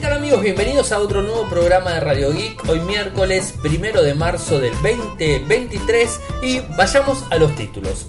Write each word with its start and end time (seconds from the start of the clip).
¿Qué 0.00 0.06
tal 0.06 0.16
amigos? 0.16 0.40
Bienvenidos 0.40 0.92
a 0.92 0.98
otro 0.98 1.20
nuevo 1.20 1.46
programa 1.50 1.92
de 1.92 2.00
Radio 2.00 2.32
Geek. 2.32 2.66
Hoy 2.70 2.80
miércoles 2.80 3.52
primero 3.60 4.02
de 4.02 4.14
marzo 4.14 4.58
del 4.58 4.72
2023 4.72 6.20
y 6.42 6.60
vayamos 6.74 7.22
a 7.28 7.36
los 7.36 7.54
títulos. 7.54 8.06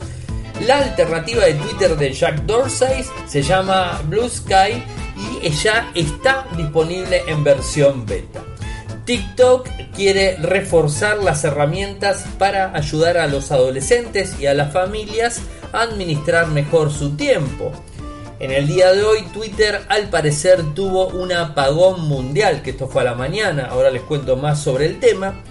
La 0.65 0.77
alternativa 0.77 1.43
de 1.43 1.55
Twitter 1.55 1.97
de 1.97 2.13
Jack 2.13 2.43
Dorsey 2.43 3.03
se 3.27 3.41
llama 3.41 4.01
Blue 4.05 4.29
Sky 4.29 4.81
y 5.43 5.49
ya 5.49 5.91
está 5.93 6.47
disponible 6.55 7.23
en 7.27 7.43
versión 7.43 8.05
beta. 8.05 8.41
TikTok 9.03 9.67
quiere 9.93 10.37
reforzar 10.37 11.17
las 11.17 11.43
herramientas 11.43 12.23
para 12.37 12.73
ayudar 12.73 13.17
a 13.17 13.27
los 13.27 13.51
adolescentes 13.51 14.39
y 14.39 14.45
a 14.45 14.53
las 14.53 14.71
familias 14.71 15.41
a 15.73 15.81
administrar 15.81 16.47
mejor 16.47 16.89
su 16.89 17.17
tiempo. 17.17 17.73
En 18.41 18.49
el 18.49 18.65
día 18.65 18.91
de 18.91 19.03
hoy 19.03 19.21
Twitter 19.31 19.81
al 19.87 20.09
parecer 20.09 20.73
tuvo 20.73 21.09
un 21.09 21.31
apagón 21.31 22.07
mundial, 22.07 22.63
que 22.63 22.71
esto 22.71 22.87
fue 22.87 23.03
a 23.03 23.05
la 23.05 23.13
mañana, 23.13 23.67
ahora 23.67 23.91
les 23.91 24.01
cuento 24.01 24.35
más 24.35 24.63
sobre 24.63 24.87
el 24.87 24.99
tema. 24.99 25.43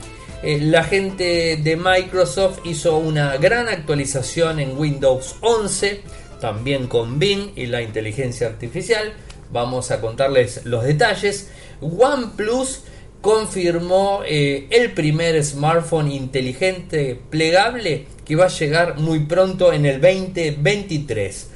Eh, 0.43 0.59
la 0.61 0.83
gente 0.83 1.57
de 1.63 1.77
Microsoft 1.77 2.59
hizo 2.65 2.99
una 2.99 3.37
gran 3.37 3.69
actualización 3.69 4.59
en 4.59 4.77
Windows 4.77 5.37
11, 5.41 6.01
también 6.41 6.89
con 6.89 7.21
Bing 7.21 7.53
y 7.55 7.67
la 7.67 7.81
inteligencia 7.81 8.49
artificial. 8.49 9.13
Vamos 9.53 9.93
a 9.93 10.01
contarles 10.01 10.63
los 10.65 10.83
detalles. 10.83 11.49
OnePlus 11.81 12.81
confirmó 13.21 14.23
eh, 14.27 14.67
el 14.69 14.91
primer 14.95 15.45
smartphone 15.45 16.11
inteligente 16.11 17.21
plegable 17.31 18.07
que 18.25 18.35
va 18.35 18.47
a 18.47 18.49
llegar 18.49 18.99
muy 18.99 19.21
pronto 19.21 19.73
en 19.73 19.87
el 19.87 20.01
2023. 20.01 21.50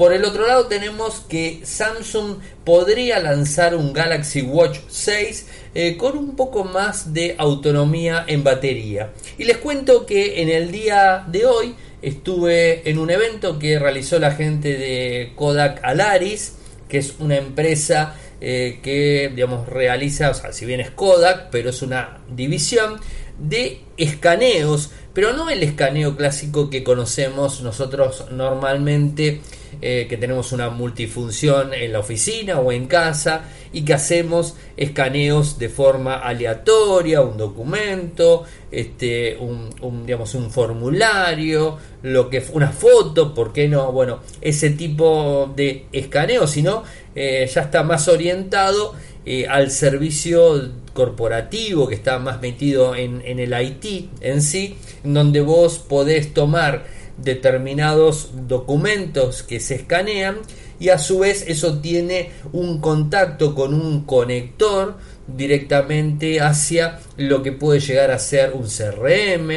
Por 0.00 0.14
el 0.14 0.24
otro 0.24 0.46
lado 0.46 0.64
tenemos 0.64 1.26
que 1.28 1.60
Samsung 1.62 2.38
podría 2.64 3.18
lanzar 3.18 3.74
un 3.74 3.92
Galaxy 3.92 4.40
Watch 4.40 4.78
6 4.88 5.46
eh, 5.74 5.98
con 5.98 6.16
un 6.16 6.36
poco 6.36 6.64
más 6.64 7.12
de 7.12 7.34
autonomía 7.36 8.24
en 8.26 8.42
batería. 8.42 9.10
Y 9.36 9.44
les 9.44 9.58
cuento 9.58 10.06
que 10.06 10.40
en 10.40 10.48
el 10.48 10.72
día 10.72 11.26
de 11.28 11.44
hoy 11.44 11.74
estuve 12.00 12.88
en 12.88 12.96
un 12.96 13.10
evento 13.10 13.58
que 13.58 13.78
realizó 13.78 14.18
la 14.18 14.30
gente 14.30 14.78
de 14.78 15.34
Kodak 15.36 15.84
Alaris, 15.84 16.54
que 16.88 16.96
es 16.96 17.16
una 17.18 17.36
empresa 17.36 18.16
eh, 18.40 18.80
que 18.82 19.30
digamos 19.34 19.68
realiza, 19.68 20.30
o 20.30 20.34
sea, 20.34 20.54
si 20.54 20.64
bien 20.64 20.80
es 20.80 20.88
Kodak, 20.88 21.50
pero 21.50 21.68
es 21.68 21.82
una 21.82 22.22
división 22.34 22.98
de 23.38 23.82
escaneos, 23.98 24.92
pero 25.12 25.34
no 25.34 25.50
el 25.50 25.62
escaneo 25.62 26.16
clásico 26.16 26.70
que 26.70 26.82
conocemos 26.82 27.60
nosotros 27.60 28.24
normalmente 28.30 29.42
eh, 29.80 30.06
que 30.08 30.16
tenemos 30.16 30.52
una 30.52 30.70
multifunción 30.70 31.72
en 31.74 31.92
la 31.92 32.00
oficina 32.00 32.60
o 32.60 32.72
en 32.72 32.86
casa 32.86 33.44
y 33.72 33.82
que 33.82 33.94
hacemos 33.94 34.56
escaneos 34.76 35.58
de 35.58 35.68
forma 35.68 36.16
aleatoria, 36.16 37.20
un 37.20 37.36
documento, 37.36 38.44
este, 38.70 39.36
un, 39.38 40.06
digamos, 40.06 40.34
un 40.34 40.50
formulario, 40.50 41.78
lo 42.02 42.28
que 42.28 42.42
una 42.52 42.70
foto, 42.70 43.34
¿por 43.34 43.52
qué 43.52 43.68
no? 43.68 43.92
Bueno, 43.92 44.20
ese 44.40 44.70
tipo 44.70 45.52
de 45.54 45.86
escaneo, 45.92 46.46
sino 46.46 46.82
eh, 47.14 47.48
ya 47.52 47.62
está 47.62 47.82
más 47.82 48.08
orientado 48.08 48.94
eh, 49.24 49.46
al 49.48 49.70
servicio 49.70 50.72
corporativo 50.92 51.86
que 51.86 51.94
está 51.94 52.18
más 52.18 52.40
metido 52.40 52.94
en, 52.96 53.22
en 53.24 53.38
el 53.38 53.54
IT 53.60 54.10
en 54.20 54.42
sí, 54.42 54.76
donde 55.04 55.40
vos 55.40 55.78
podés 55.78 56.34
tomar 56.34 56.84
determinados 57.22 58.30
documentos 58.46 59.42
que 59.42 59.60
se 59.60 59.76
escanean 59.76 60.38
y 60.80 60.88
a 60.88 60.98
su 60.98 61.20
vez 61.20 61.44
eso 61.46 61.78
tiene 61.80 62.30
un 62.52 62.80
contacto 62.80 63.54
con 63.54 63.74
un 63.74 64.04
conector 64.04 64.96
directamente 65.26 66.40
hacia 66.40 66.98
lo 67.16 67.42
que 67.42 67.52
puede 67.52 67.80
llegar 67.80 68.10
a 68.10 68.18
ser 68.18 68.52
un 68.54 68.66
CRM 68.66 69.50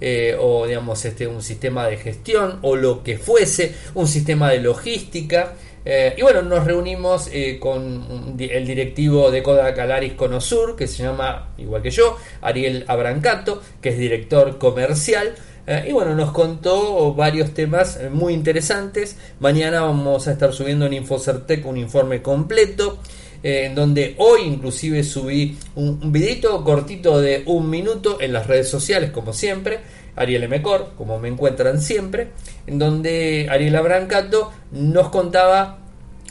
eh, 0.00 0.36
o 0.38 0.66
digamos 0.66 1.04
este 1.04 1.26
un 1.26 1.42
sistema 1.42 1.88
de 1.88 1.96
gestión 1.96 2.60
o 2.62 2.76
lo 2.76 3.02
que 3.02 3.18
fuese 3.18 3.74
un 3.94 4.06
sistema 4.06 4.50
de 4.50 4.60
logística. 4.60 5.54
Eh, 5.84 6.14
y 6.16 6.22
bueno 6.22 6.42
nos 6.42 6.64
reunimos 6.64 7.28
eh, 7.32 7.58
con 7.58 8.36
el 8.38 8.66
directivo 8.66 9.30
de 9.30 9.42
Kodak 9.42 9.78
Alaris 9.78 10.12
Conosur 10.14 10.76
que 10.76 10.86
se 10.86 11.02
llama 11.02 11.54
igual 11.56 11.82
que 11.82 11.90
yo 11.90 12.16
Ariel 12.42 12.84
Abrancato 12.88 13.62
que 13.80 13.90
es 13.90 13.98
director 13.98 14.58
comercial 14.58 15.34
eh, 15.70 15.88
y 15.90 15.92
bueno, 15.92 16.14
nos 16.14 16.32
contó 16.32 17.12
varios 17.12 17.52
temas 17.52 17.98
eh, 17.98 18.08
muy 18.08 18.32
interesantes. 18.32 19.18
Mañana 19.38 19.82
vamos 19.82 20.26
a 20.26 20.32
estar 20.32 20.54
subiendo 20.54 20.86
en 20.86 20.94
Infocertec 20.94 21.66
un 21.66 21.76
informe 21.76 22.22
completo. 22.22 22.98
Eh, 23.42 23.66
en 23.66 23.74
donde 23.74 24.16
hoy 24.18 24.40
inclusive 24.42 25.04
subí 25.04 25.58
un, 25.76 26.00
un 26.02 26.10
videito 26.10 26.64
cortito 26.64 27.20
de 27.20 27.42
un 27.46 27.68
minuto 27.68 28.18
en 28.20 28.32
las 28.32 28.46
redes 28.46 28.68
sociales, 28.68 29.10
como 29.10 29.32
siempre, 29.32 29.78
Ariel 30.16 30.48
Mecor, 30.48 30.92
como 30.96 31.20
me 31.20 31.28
encuentran 31.28 31.80
siempre, 31.80 32.30
en 32.66 32.78
donde 32.78 33.46
Ariel 33.50 33.76
Abrancato 33.76 34.50
nos 34.72 35.10
contaba 35.10 35.78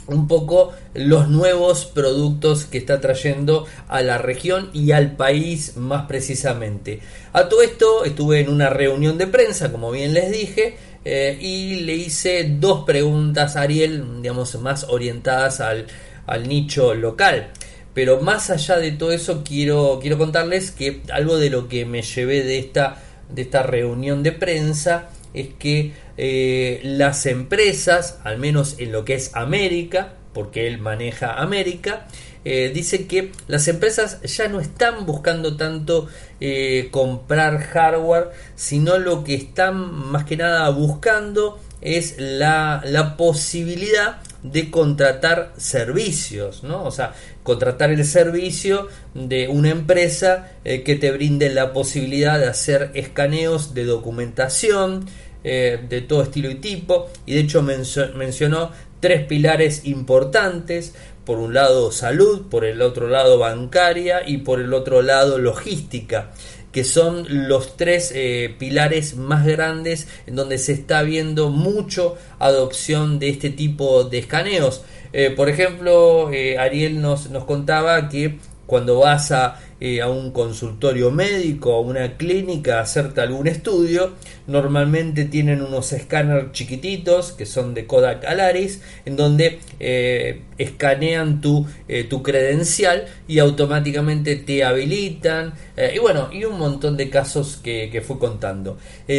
un 0.08 0.26
poco 0.26 0.72
los 0.94 1.28
nuevos 1.28 1.84
productos 1.84 2.64
que 2.64 2.78
está 2.78 3.00
trayendo 3.00 3.66
a 3.88 4.02
la 4.02 4.18
región 4.18 4.70
y 4.72 4.92
al 4.92 5.16
país 5.16 5.76
más 5.76 6.06
precisamente. 6.06 7.00
A 7.32 7.48
todo 7.48 7.62
esto 7.62 8.04
estuve 8.04 8.40
en 8.40 8.48
una 8.48 8.70
reunión 8.70 9.18
de 9.18 9.26
prensa, 9.26 9.70
como 9.70 9.90
bien 9.90 10.14
les 10.14 10.30
dije, 10.32 10.76
eh, 11.04 11.38
y 11.40 11.80
le 11.80 11.94
hice 11.94 12.56
dos 12.58 12.84
preguntas 12.84 13.56
a 13.56 13.62
Ariel, 13.62 14.22
digamos, 14.22 14.54
más 14.60 14.84
orientadas 14.84 15.60
al, 15.60 15.86
al 16.26 16.48
nicho 16.48 16.94
local. 16.94 17.50
Pero 17.94 18.20
más 18.20 18.50
allá 18.50 18.76
de 18.78 18.92
todo 18.92 19.12
eso, 19.12 19.42
quiero, 19.44 19.98
quiero 20.00 20.18
contarles 20.18 20.70
que 20.70 21.02
algo 21.12 21.36
de 21.36 21.50
lo 21.50 21.68
que 21.68 21.84
me 21.84 22.02
llevé 22.02 22.42
de 22.42 22.58
esta, 22.58 23.02
de 23.28 23.42
esta 23.42 23.62
reunión 23.62 24.22
de 24.22 24.32
prensa 24.32 25.10
es 25.34 25.48
que 25.58 25.92
eh, 26.16 26.80
las 26.82 27.26
empresas, 27.26 28.18
al 28.24 28.38
menos 28.38 28.76
en 28.78 28.92
lo 28.92 29.04
que 29.04 29.14
es 29.14 29.34
América, 29.34 30.14
porque 30.32 30.66
él 30.66 30.78
maneja 30.78 31.34
América, 31.34 32.06
eh, 32.44 32.70
dice 32.72 33.06
que 33.06 33.32
las 33.46 33.68
empresas 33.68 34.22
ya 34.22 34.48
no 34.48 34.60
están 34.60 35.04
buscando 35.04 35.56
tanto 35.56 36.08
eh, 36.40 36.88
comprar 36.90 37.58
hardware, 37.58 38.30
sino 38.54 38.98
lo 38.98 39.24
que 39.24 39.34
están 39.34 39.76
más 40.10 40.24
que 40.24 40.36
nada 40.36 40.68
buscando 40.70 41.58
es 41.80 42.16
la, 42.18 42.80
la 42.84 43.16
posibilidad 43.16 44.20
de 44.42 44.70
contratar 44.70 45.52
servicios, 45.56 46.62
¿no? 46.62 46.84
O 46.84 46.90
sea, 46.90 47.12
contratar 47.48 47.90
el 47.90 48.04
servicio 48.04 48.88
de 49.14 49.48
una 49.48 49.70
empresa 49.70 50.52
que 50.64 50.96
te 50.96 51.10
brinde 51.10 51.48
la 51.48 51.72
posibilidad 51.72 52.38
de 52.38 52.44
hacer 52.44 52.90
escaneos 52.92 53.72
de 53.72 53.86
documentación, 53.86 55.06
eh, 55.44 55.78
de 55.88 56.02
todo 56.02 56.24
estilo 56.24 56.50
y 56.50 56.56
tipo, 56.56 57.08
y 57.24 57.32
de 57.32 57.40
hecho 57.40 57.62
mencionó 57.62 58.70
tres 59.00 59.24
pilares 59.24 59.86
importantes, 59.86 60.94
por 61.24 61.38
un 61.38 61.54
lado 61.54 61.90
salud, 61.90 62.48
por 62.50 62.66
el 62.66 62.82
otro 62.82 63.08
lado 63.08 63.38
bancaria 63.38 64.28
y 64.28 64.38
por 64.38 64.60
el 64.60 64.74
otro 64.74 65.00
lado 65.00 65.38
logística 65.38 66.32
que 66.72 66.84
son 66.84 67.48
los 67.48 67.76
tres 67.76 68.12
eh, 68.14 68.54
pilares 68.58 69.16
más 69.16 69.46
grandes 69.46 70.06
en 70.26 70.36
donde 70.36 70.58
se 70.58 70.72
está 70.72 71.02
viendo 71.02 71.48
mucho 71.48 72.16
adopción 72.38 73.18
de 73.18 73.30
este 73.30 73.50
tipo 73.50 74.04
de 74.04 74.18
escaneos. 74.18 74.82
Eh, 75.12 75.30
por 75.30 75.48
ejemplo, 75.48 76.30
Ariel 76.58 77.00
nos, 77.00 77.30
nos 77.30 77.44
contaba 77.44 78.08
que 78.08 78.38
cuando 78.68 78.98
vas 78.98 79.32
a, 79.32 79.58
eh, 79.80 80.02
a 80.02 80.08
un 80.08 80.30
consultorio 80.30 81.10
médico 81.10 81.74
o 81.78 81.80
una 81.80 82.18
clínica 82.18 82.78
a 82.78 82.82
hacerte 82.82 83.22
algún 83.22 83.46
estudio, 83.46 84.12
normalmente 84.46 85.24
tienen 85.24 85.62
unos 85.62 85.94
escáneres 85.94 86.52
chiquititos 86.52 87.32
que 87.32 87.46
son 87.46 87.72
de 87.72 87.86
Kodak 87.86 88.26
Alaris, 88.26 88.82
en 89.06 89.16
donde 89.16 89.58
eh, 89.80 90.42
escanean 90.58 91.40
tu, 91.40 91.66
eh, 91.88 92.04
tu 92.04 92.22
credencial 92.22 93.06
y 93.26 93.38
automáticamente 93.38 94.36
te 94.36 94.62
habilitan. 94.62 95.54
y 95.94 95.98
bueno, 95.98 96.28
y 96.30 96.44
un 96.44 96.58
montón 96.58 96.98
de 96.98 97.08
casos 97.08 97.56
que, 97.56 97.88
que 97.90 98.02
fui 98.02 98.18
contando. 98.18 98.76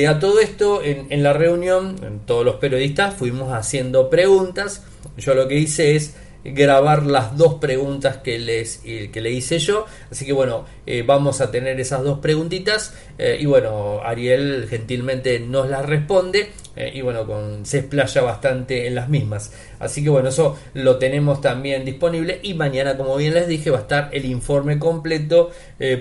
a 0.08 0.20
todo 0.20 0.40
esto, 0.42 0.84
en, 0.84 1.08
en 1.10 1.24
la 1.24 1.34
reunión, 1.34 2.22
todos 2.28 2.46
los 2.46 2.58
periodistas 2.58 3.16
fuimos 3.16 3.52
haciendo 3.52 4.12
preguntas. 4.12 4.84
Yo 5.20 5.34
lo 5.34 5.48
que 5.48 5.56
hice 5.56 5.96
es 5.96 6.16
grabar 6.44 7.06
las 7.06 7.36
dos 7.38 7.56
preguntas 7.56 8.18
que, 8.18 8.40
les, 8.40 8.78
que 8.78 9.22
le 9.22 9.32
hice 9.32 9.60
yo. 9.60 9.86
Así 10.10 10.26
que 10.26 10.34
bueno, 10.34 10.66
eh, 10.86 11.04
vamos 11.06 11.42
a 11.42 11.52
tener 11.52 11.80
esas 11.80 12.04
dos 12.04 12.20
preguntitas. 12.20 12.94
Eh, 13.18 13.38
y 13.40 13.46
bueno, 13.46 14.02
Ariel 14.04 14.68
gentilmente 14.70 15.40
nos 15.40 15.70
las 15.70 15.86
responde. 15.86 16.50
Eh, 16.76 16.92
y 16.94 17.02
bueno, 17.02 17.26
con, 17.26 17.66
se 17.66 17.80
explaya 17.80 18.22
bastante 18.22 18.88
en 18.88 18.96
las 18.96 19.10
mismas. 19.10 19.52
Así 19.80 20.04
que 20.04 20.10
bueno, 20.10 20.30
eso 20.30 20.58
lo 20.74 20.98
tenemos 20.98 21.42
también 21.42 21.84
disponible. 21.84 22.40
Y 22.42 22.54
mañana, 22.54 22.96
como 22.96 23.18
bien 23.18 23.34
les 23.34 23.48
dije, 23.48 23.70
va 23.70 23.80
a 23.80 23.82
estar 23.82 24.10
el 24.14 24.26
informe 24.26 24.80
completo 24.80 25.52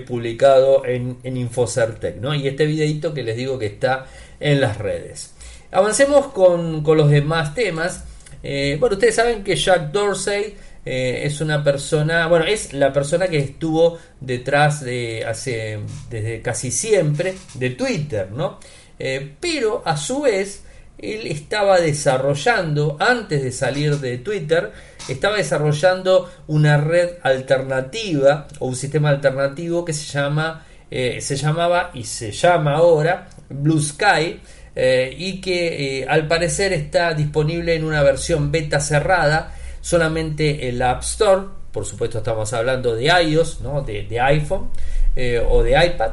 publicado 0.07 0.85
en, 0.85 1.17
en 1.23 1.37
Infocertec. 1.37 2.17
¿no? 2.17 2.33
Y 2.33 2.47
este 2.47 2.65
videito 2.65 3.13
que 3.13 3.23
les 3.23 3.35
digo 3.35 3.59
que 3.59 3.65
está 3.65 4.05
en 4.39 4.61
las 4.61 4.77
redes. 4.77 5.33
Avancemos 5.71 6.27
con, 6.27 6.83
con 6.83 6.97
los 6.97 7.09
demás 7.09 7.53
temas. 7.53 8.05
Eh, 8.41 8.77
bueno, 8.79 8.95
ustedes 8.95 9.15
saben 9.15 9.43
que 9.43 9.55
Jack 9.55 9.91
Dorsey 9.91 10.55
eh, 10.85 11.21
es 11.25 11.41
una 11.41 11.63
persona, 11.63 12.27
bueno, 12.27 12.45
es 12.45 12.73
la 12.73 12.93
persona 12.93 13.27
que 13.27 13.37
estuvo 13.37 13.99
detrás 14.19 14.81
de 14.81 15.25
hace 15.25 15.79
desde 16.09 16.41
casi 16.41 16.71
siempre 16.71 17.35
de 17.55 17.71
Twitter, 17.71 18.31
¿no? 18.31 18.59
Eh, 18.97 19.35
pero 19.39 19.81
a 19.85 19.97
su 19.97 20.21
vez 20.21 20.63
él 20.97 21.27
estaba 21.27 21.79
desarrollando 21.79 22.97
antes 22.99 23.41
de 23.41 23.53
salir 23.53 23.99
de 23.99 24.17
Twitter 24.17 24.71
estaba 25.07 25.37
desarrollando 25.37 26.29
una 26.47 26.75
red 26.75 27.11
alternativa 27.23 28.47
o 28.59 28.67
un 28.67 28.75
sistema 28.75 29.09
alternativo 29.09 29.85
que 29.85 29.93
se 29.93 30.11
llama 30.11 30.65
se 30.89 31.35
llamaba 31.35 31.91
y 31.93 32.03
se 32.03 32.31
llama 32.31 32.73
ahora 32.73 33.29
Blue 33.47 33.79
Sky 33.79 34.41
eh, 34.81 35.13
y 35.17 35.41
que 35.41 35.99
eh, 35.99 36.05
al 36.07 36.25
parecer 36.25 36.71
está 36.71 37.13
disponible 37.13 37.75
en 37.75 37.83
una 37.83 38.01
versión 38.01 38.49
beta 38.49 38.79
cerrada 38.79 39.53
solamente 39.81 40.69
en 40.69 40.79
la 40.79 40.91
App 40.91 41.01
Store. 41.01 41.41
Por 41.73 41.85
supuesto 41.85 42.19
estamos 42.19 42.53
hablando 42.53 42.95
de 42.95 43.07
iOS, 43.07 43.59
¿no? 43.59 43.81
de, 43.81 44.21
iPhone 44.21 44.69
eh, 45.17 45.43
o 45.45 45.63
de 45.63 45.71
iPad. 45.71 46.11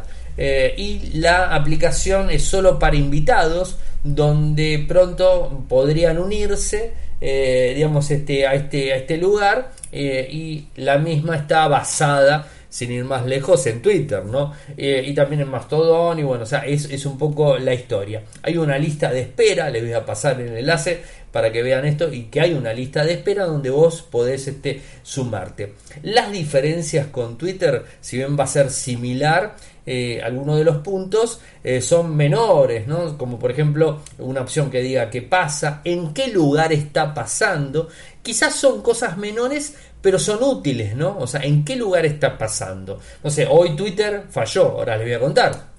y 0.77 1.13
la 1.15 1.55
aplicación 1.55 2.29
es 2.29 2.43
solo 2.43 2.77
para 2.77 2.97
invitados 2.97 3.79
donde 4.03 4.85
pronto 4.89 5.65
podrían 5.69 6.19
unirse 6.19 6.93
digamos 7.21 8.11
este, 8.11 8.49
a, 8.49 8.55
este, 8.55 8.93
a 8.93 8.97
este 8.97 9.17
lugar 9.17 9.71
y 9.93 10.67
la 10.75 10.99
misma 10.99 11.37
está 11.37 11.69
basada 11.69 12.49
sin 12.69 12.93
ir 12.93 13.05
más 13.05 13.27
lejos, 13.27 13.67
en 13.67 13.83
Twitter, 13.83 14.25
¿no? 14.25 14.53
Eh, 14.77 15.05
y 15.07 15.15
también 15.15 15.43
en 15.43 15.49
Mastodon, 15.49 16.19
y 16.19 16.23
bueno, 16.23 16.45
o 16.45 16.47
sea, 16.47 16.61
es, 16.61 17.07
un 17.07 17.19
poco 17.19 17.59
la 17.59 17.75
historia. 17.75 18.23
Hay 18.43 18.57
una 18.57 18.79
lista 18.79 19.11
de 19.11 19.21
espera, 19.21 19.71
les 19.71 19.83
voy 19.83 19.93
a 19.93 20.05
pasar 20.05 20.41
el 20.41 20.57
enlace 20.57 21.03
para 21.33 21.53
que 21.53 21.63
vean 21.63 21.85
esto, 21.85 22.13
y 22.13 22.25
que 22.25 22.41
hay 22.41 22.55
una 22.55 22.73
lista 22.73 23.05
de 23.05 23.15
espera 23.15 23.45
donde 23.45 23.71
vos 23.71 24.03
podés 24.03 24.49
este, 24.49 24.81
sumarte. 25.03 25.75
Las 26.03 26.33
diferencias 26.33 27.09
con 27.09 27.37
Twitter, 27.37 27.85
si 28.01 28.17
bien 28.19 28.39
va 28.39 28.45
a 28.45 28.49
ser 28.49 28.71
similar, 28.71 29.57
eh, 29.89 30.21
algunos 30.21 30.59
de 30.59 30.65
los 30.65 30.79
puntos 30.79 31.41
eh, 31.63 31.81
son 31.81 32.17
menores, 32.17 32.89
¿no? 32.89 33.17
Como 33.17 33.39
por 33.39 33.53
ejemplo 33.53 34.01
una 34.19 34.41
opción 34.41 34.69
que 34.69 34.81
diga 34.81 35.11
qué 35.11 35.23
pasa, 35.23 35.81
en 35.85 36.13
qué 36.13 36.27
lugar 36.27 36.73
está 36.73 37.15
pasando. 37.15 37.89
Quizás 38.21 38.57
son 38.57 38.83
cosas 38.83 39.17
menores, 39.17 39.77
pero 40.01 40.19
son 40.19 40.43
útiles, 40.43 40.95
¿no? 40.95 41.19
O 41.19 41.27
sea, 41.27 41.41
¿en 41.41 41.65
qué 41.65 41.77
lugar 41.77 42.07
está 42.07 42.37
pasando? 42.39 43.01
No 43.23 43.31
sé, 43.31 43.47
hoy 43.49 43.75
Twitter 43.75 44.25
falló, 44.31 44.65
ahora 44.79 44.97
les 44.97 45.07
voy 45.07 45.15
a 45.15 45.21
contar. 45.21 45.77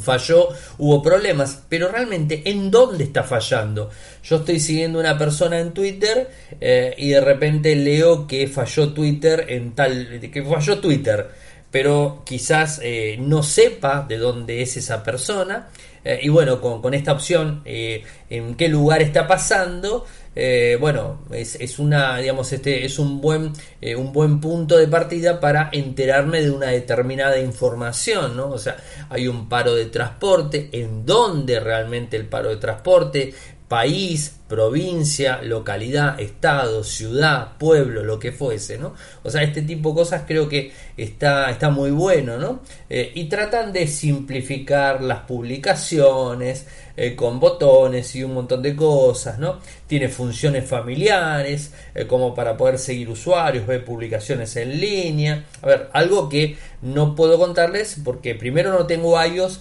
Falló, 0.00 0.50
hubo 0.76 1.02
problemas, 1.02 1.62
pero 1.66 1.88
realmente 1.88 2.42
¿en 2.44 2.70
dónde 2.70 3.04
está 3.04 3.22
fallando? 3.22 3.90
Yo 4.22 4.36
estoy 4.36 4.60
siguiendo 4.60 5.00
una 5.00 5.16
persona 5.16 5.58
en 5.58 5.72
Twitter 5.72 6.28
eh, 6.60 6.94
y 6.98 7.10
de 7.10 7.20
repente 7.22 7.74
leo 7.74 8.26
que 8.26 8.48
falló 8.48 8.92
Twitter 8.92 9.46
en 9.48 9.74
tal, 9.74 10.20
que 10.30 10.42
falló 10.42 10.78
Twitter, 10.78 11.30
pero 11.70 12.22
quizás 12.26 12.80
eh, 12.82 13.16
no 13.18 13.42
sepa 13.42 14.04
de 14.06 14.18
dónde 14.18 14.60
es 14.60 14.76
esa 14.76 15.02
persona. 15.02 15.68
Eh, 16.04 16.20
y 16.22 16.28
bueno, 16.28 16.60
con, 16.60 16.82
con 16.82 16.92
esta 16.92 17.12
opción, 17.12 17.62
en 17.64 18.54
qué 18.56 18.68
lugar 18.68 19.00
está 19.00 19.26
pasando, 19.26 20.04
eh, 20.40 20.76
bueno, 20.78 21.22
es, 21.32 21.80
una, 21.80 22.18
digamos, 22.18 22.52
este 22.52 22.84
es 22.84 23.00
un 23.00 23.20
buen, 23.20 23.52
eh, 23.80 23.96
un 23.96 24.12
buen 24.12 24.40
punto 24.40 24.78
de 24.78 24.86
partida 24.86 25.40
para 25.40 25.68
enterarme 25.72 26.40
de 26.42 26.52
una 26.52 26.68
determinada 26.68 27.40
información, 27.40 28.36
¿no? 28.36 28.50
O 28.50 28.58
sea, 28.58 28.76
hay 29.08 29.26
un 29.26 29.48
paro 29.48 29.74
de 29.74 29.86
transporte, 29.86 30.68
en 30.70 31.04
dónde 31.04 31.58
realmente 31.58 32.16
el 32.16 32.26
paro 32.26 32.50
de 32.50 32.56
transporte, 32.58 33.34
país, 33.68 34.34
provincia, 34.48 35.42
localidad, 35.42 36.18
estado, 36.18 36.82
ciudad, 36.82 37.58
pueblo, 37.58 38.02
lo 38.02 38.18
que 38.18 38.32
fuese, 38.32 38.78
¿no? 38.78 38.94
O 39.22 39.30
sea, 39.30 39.42
este 39.42 39.60
tipo 39.60 39.90
de 39.90 39.96
cosas 39.96 40.22
creo 40.26 40.48
que 40.48 40.72
está, 40.96 41.50
está 41.50 41.68
muy 41.68 41.90
bueno, 41.90 42.38
¿no? 42.38 42.60
Eh, 42.88 43.12
y 43.14 43.26
tratan 43.26 43.74
de 43.74 43.86
simplificar 43.86 45.02
las 45.02 45.20
publicaciones 45.20 46.66
eh, 46.96 47.14
con 47.14 47.38
botones 47.38 48.16
y 48.16 48.24
un 48.24 48.34
montón 48.34 48.62
de 48.62 48.74
cosas, 48.74 49.38
¿no? 49.38 49.60
Tiene 49.86 50.08
funciones 50.08 50.64
familiares, 50.64 51.72
eh, 51.94 52.06
como 52.06 52.34
para 52.34 52.56
poder 52.56 52.78
seguir 52.78 53.10
usuarios, 53.10 53.66
ver 53.66 53.84
publicaciones 53.84 54.56
en 54.56 54.80
línea. 54.80 55.44
A 55.60 55.66
ver, 55.66 55.90
algo 55.92 56.28
que 56.30 56.56
no 56.80 57.14
puedo 57.14 57.38
contarles 57.38 58.00
porque 58.02 58.34
primero 58.34 58.72
no 58.72 58.86
tengo 58.86 59.22
iOS 59.22 59.60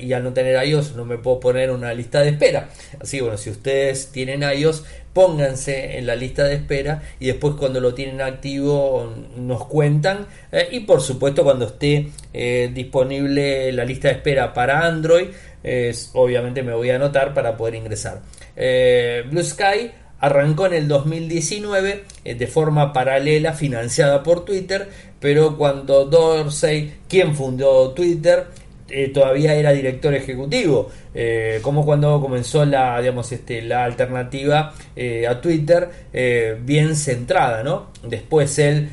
y 0.00 0.12
al 0.12 0.22
no 0.22 0.32
tener 0.32 0.62
iOS 0.66 0.96
no 0.96 1.04
me 1.04 1.18
puedo 1.18 1.40
poner 1.40 1.70
una 1.70 1.94
lista 1.94 2.20
de 2.20 2.30
espera. 2.30 2.68
Así 3.00 3.16
que 3.16 3.22
bueno, 3.22 3.38
si 3.38 3.50
ustedes 3.50 4.12
tienen 4.12 4.42
iOS, 4.42 4.84
pónganse 5.16 5.96
en 5.96 6.04
la 6.04 6.14
lista 6.14 6.44
de 6.44 6.56
espera 6.56 7.00
y 7.18 7.28
después 7.28 7.54
cuando 7.54 7.80
lo 7.80 7.94
tienen 7.94 8.20
activo 8.20 9.14
nos 9.38 9.64
cuentan 9.64 10.26
eh, 10.52 10.68
y 10.72 10.80
por 10.80 11.00
supuesto 11.00 11.42
cuando 11.42 11.64
esté 11.64 12.08
eh, 12.34 12.70
disponible 12.74 13.72
la 13.72 13.86
lista 13.86 14.08
de 14.08 14.14
espera 14.16 14.52
para 14.52 14.86
Android 14.86 15.28
obviamente 16.12 16.62
me 16.62 16.74
voy 16.74 16.90
a 16.90 16.96
anotar 16.96 17.32
para 17.32 17.56
poder 17.56 17.76
ingresar 17.76 18.20
eh, 18.56 19.24
Blue 19.30 19.42
Sky 19.42 19.90
arrancó 20.20 20.66
en 20.66 20.74
el 20.74 20.86
2019 20.86 22.04
de 22.24 22.46
forma 22.46 22.92
paralela 22.92 23.54
financiada 23.54 24.22
por 24.22 24.44
Twitter 24.44 24.86
pero 25.18 25.56
cuando 25.56 26.04
Dorsey 26.04 26.98
quien 27.08 27.34
fundó 27.34 27.92
Twitter 27.92 28.48
eh, 28.88 29.08
todavía 29.08 29.54
era 29.54 29.72
director 29.72 30.14
ejecutivo, 30.14 30.90
eh, 31.12 31.58
como 31.60 31.84
cuando 31.84 32.20
comenzó 32.20 32.64
la, 32.64 33.00
digamos, 33.00 33.32
este, 33.32 33.60
la 33.62 33.82
alternativa 33.82 34.74
eh, 34.94 35.26
a 35.26 35.40
Twitter 35.40 35.88
bien 36.62 36.96
centrada, 36.96 37.62
¿no? 37.62 37.90
Después 38.02 38.58
él 38.58 38.88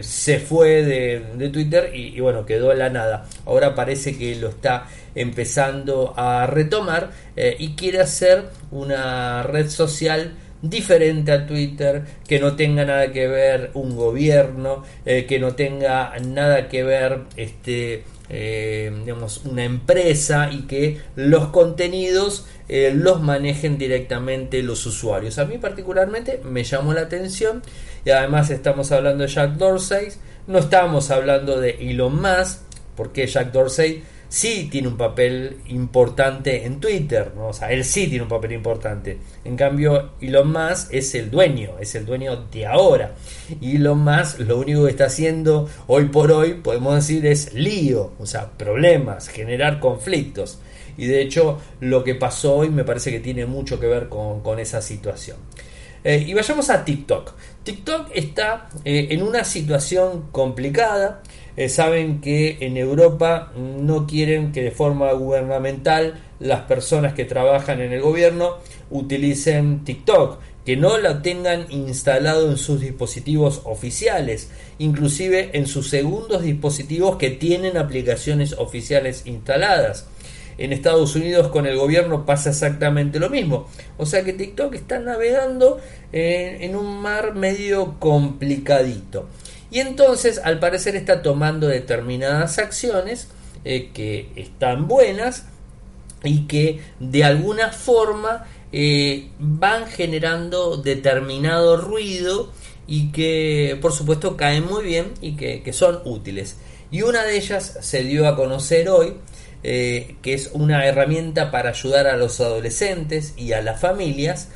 se 0.00 0.38
fue 0.38 0.82
de, 0.84 1.48
Twitter 1.50 1.90
y, 1.94 2.18
bueno, 2.20 2.46
quedó 2.46 2.72
en 2.72 2.78
la 2.78 2.88
nada. 2.88 3.26
Ahora 3.46 3.74
parece 3.74 4.16
que 4.16 4.36
lo 4.36 4.48
está 4.48 4.86
empezando 5.14 6.14
a 6.16 6.46
retomar 6.46 7.10
y 7.36 7.74
quiere 7.74 8.00
hacer 8.00 8.44
una 8.70 9.42
red 9.42 9.68
social 9.68 10.34
diferente 10.62 11.32
a 11.32 11.46
Twitter, 11.46 12.04
que 12.26 12.38
no 12.38 12.56
tenga 12.56 12.84
nada 12.84 13.12
que 13.12 13.28
ver 13.28 13.70
un 13.74 13.96
gobierno, 13.96 14.82
que 15.04 15.38
no 15.38 15.54
tenga 15.54 16.12
nada 16.20 16.68
que 16.68 16.82
ver 16.82 17.20
este 17.36 18.04
eh, 18.32 18.92
digamos, 19.04 19.44
una 19.44 19.64
empresa 19.64 20.50
y 20.52 20.62
que 20.62 21.00
los 21.16 21.48
contenidos 21.48 22.46
eh, 22.68 22.92
los 22.94 23.20
manejen 23.20 23.76
directamente 23.76 24.62
los 24.62 24.86
usuarios. 24.86 25.38
A 25.38 25.46
mí 25.46 25.58
particularmente 25.58 26.40
me 26.44 26.62
llamó 26.62 26.94
la 26.94 27.02
atención 27.02 27.62
y 28.04 28.10
además 28.10 28.50
estamos 28.50 28.92
hablando 28.92 29.24
de 29.24 29.30
Jack 29.30 29.54
Dorsey, 29.54 30.08
no 30.46 30.60
estamos 30.60 31.10
hablando 31.10 31.60
de 31.60 31.70
Elon 31.80 32.22
Musk, 32.22 32.60
porque 32.96 33.26
Jack 33.26 33.50
Dorsey 33.50 34.04
sí 34.30 34.68
tiene 34.70 34.88
un 34.88 34.96
papel 34.96 35.58
importante 35.66 36.64
en 36.64 36.80
Twitter, 36.80 37.32
¿no? 37.34 37.48
o 37.48 37.52
sea, 37.52 37.72
él 37.72 37.84
sí 37.84 38.06
tiene 38.06 38.22
un 38.22 38.28
papel 38.28 38.52
importante. 38.52 39.18
En 39.44 39.56
cambio, 39.56 40.12
Elon 40.20 40.50
Musk 40.52 40.94
es 40.94 41.14
el 41.16 41.30
dueño, 41.30 41.72
es 41.80 41.96
el 41.96 42.06
dueño 42.06 42.46
de 42.50 42.64
ahora. 42.64 43.14
Y 43.60 43.76
Elon 43.76 43.98
Musk 43.98 44.38
lo 44.38 44.58
único 44.58 44.84
que 44.84 44.92
está 44.92 45.06
haciendo 45.06 45.68
hoy 45.88 46.06
por 46.06 46.30
hoy, 46.30 46.54
podemos 46.54 46.94
decir, 46.94 47.26
es 47.26 47.52
lío, 47.52 48.12
o 48.18 48.24
sea, 48.24 48.52
problemas, 48.52 49.28
generar 49.28 49.80
conflictos. 49.80 50.60
Y 50.96 51.06
de 51.06 51.22
hecho, 51.22 51.58
lo 51.80 52.04
que 52.04 52.14
pasó 52.14 52.54
hoy 52.54 52.70
me 52.70 52.84
parece 52.84 53.10
que 53.10 53.20
tiene 53.20 53.46
mucho 53.46 53.80
que 53.80 53.86
ver 53.86 54.08
con, 54.08 54.60
esa 54.60 54.80
situación. 54.80 55.38
Eh, 56.04 56.24
y 56.26 56.34
vayamos 56.34 56.70
a 56.70 56.84
TikTok. 56.84 57.32
TikTok 57.64 58.10
está 58.14 58.68
eh, 58.84 59.08
en 59.10 59.22
una 59.22 59.42
situación 59.42 60.28
complicada. 60.30 61.22
Eh, 61.56 61.68
saben 61.68 62.20
que 62.20 62.58
en 62.60 62.76
Europa 62.76 63.52
no 63.56 64.06
quieren 64.06 64.52
que 64.52 64.62
de 64.62 64.70
forma 64.70 65.12
gubernamental 65.12 66.20
las 66.38 66.62
personas 66.62 67.14
que 67.14 67.24
trabajan 67.24 67.80
en 67.80 67.92
el 67.92 68.00
gobierno 68.00 68.56
utilicen 68.90 69.84
TikTok, 69.84 70.38
que 70.64 70.76
no 70.76 70.98
la 70.98 71.22
tengan 71.22 71.66
instalado 71.70 72.50
en 72.50 72.56
sus 72.56 72.80
dispositivos 72.80 73.62
oficiales, 73.64 74.50
inclusive 74.78 75.50
en 75.54 75.66
sus 75.66 75.88
segundos 75.88 76.42
dispositivos 76.42 77.16
que 77.16 77.30
tienen 77.30 77.76
aplicaciones 77.76 78.54
oficiales 78.54 79.22
instaladas. 79.26 80.06
En 80.58 80.72
Estados 80.74 81.16
Unidos 81.16 81.48
con 81.48 81.66
el 81.66 81.76
gobierno 81.76 82.26
pasa 82.26 82.50
exactamente 82.50 83.18
lo 83.18 83.30
mismo. 83.30 83.66
O 83.96 84.04
sea 84.04 84.22
que 84.24 84.34
TikTok 84.34 84.74
está 84.74 84.98
navegando 84.98 85.80
en 86.12 86.76
un 86.76 87.00
mar 87.00 87.34
medio 87.34 87.98
complicadito. 87.98 89.26
Y 89.70 89.78
entonces 89.78 90.40
al 90.42 90.58
parecer 90.58 90.96
está 90.96 91.22
tomando 91.22 91.68
determinadas 91.68 92.58
acciones 92.58 93.28
eh, 93.64 93.90
que 93.92 94.30
están 94.36 94.88
buenas 94.88 95.44
y 96.24 96.46
que 96.46 96.80
de 96.98 97.24
alguna 97.24 97.70
forma 97.70 98.46
eh, 98.72 99.30
van 99.38 99.86
generando 99.86 100.76
determinado 100.76 101.76
ruido 101.76 102.52
y 102.86 103.12
que 103.12 103.78
por 103.80 103.92
supuesto 103.92 104.36
caen 104.36 104.66
muy 104.66 104.84
bien 104.84 105.12
y 105.20 105.36
que 105.36 105.72
son 105.72 106.00
útiles. 106.04 106.56
Y 106.90 107.02
una 107.02 107.22
de 107.22 107.36
ellas 107.36 107.78
se 107.80 108.02
dio 108.02 108.26
a 108.26 108.34
conocer 108.34 108.88
hoy 108.88 109.14
eh, 109.62 110.16
que 110.22 110.34
es 110.34 110.50
una 110.52 110.86
herramienta 110.86 111.50
para 111.50 111.70
ayudar 111.70 112.08
a 112.08 112.16
los 112.16 112.40
adolescentes 112.40 113.34
y 113.36 113.52
a 113.52 113.62
las 113.62 113.78
familias 113.78 114.48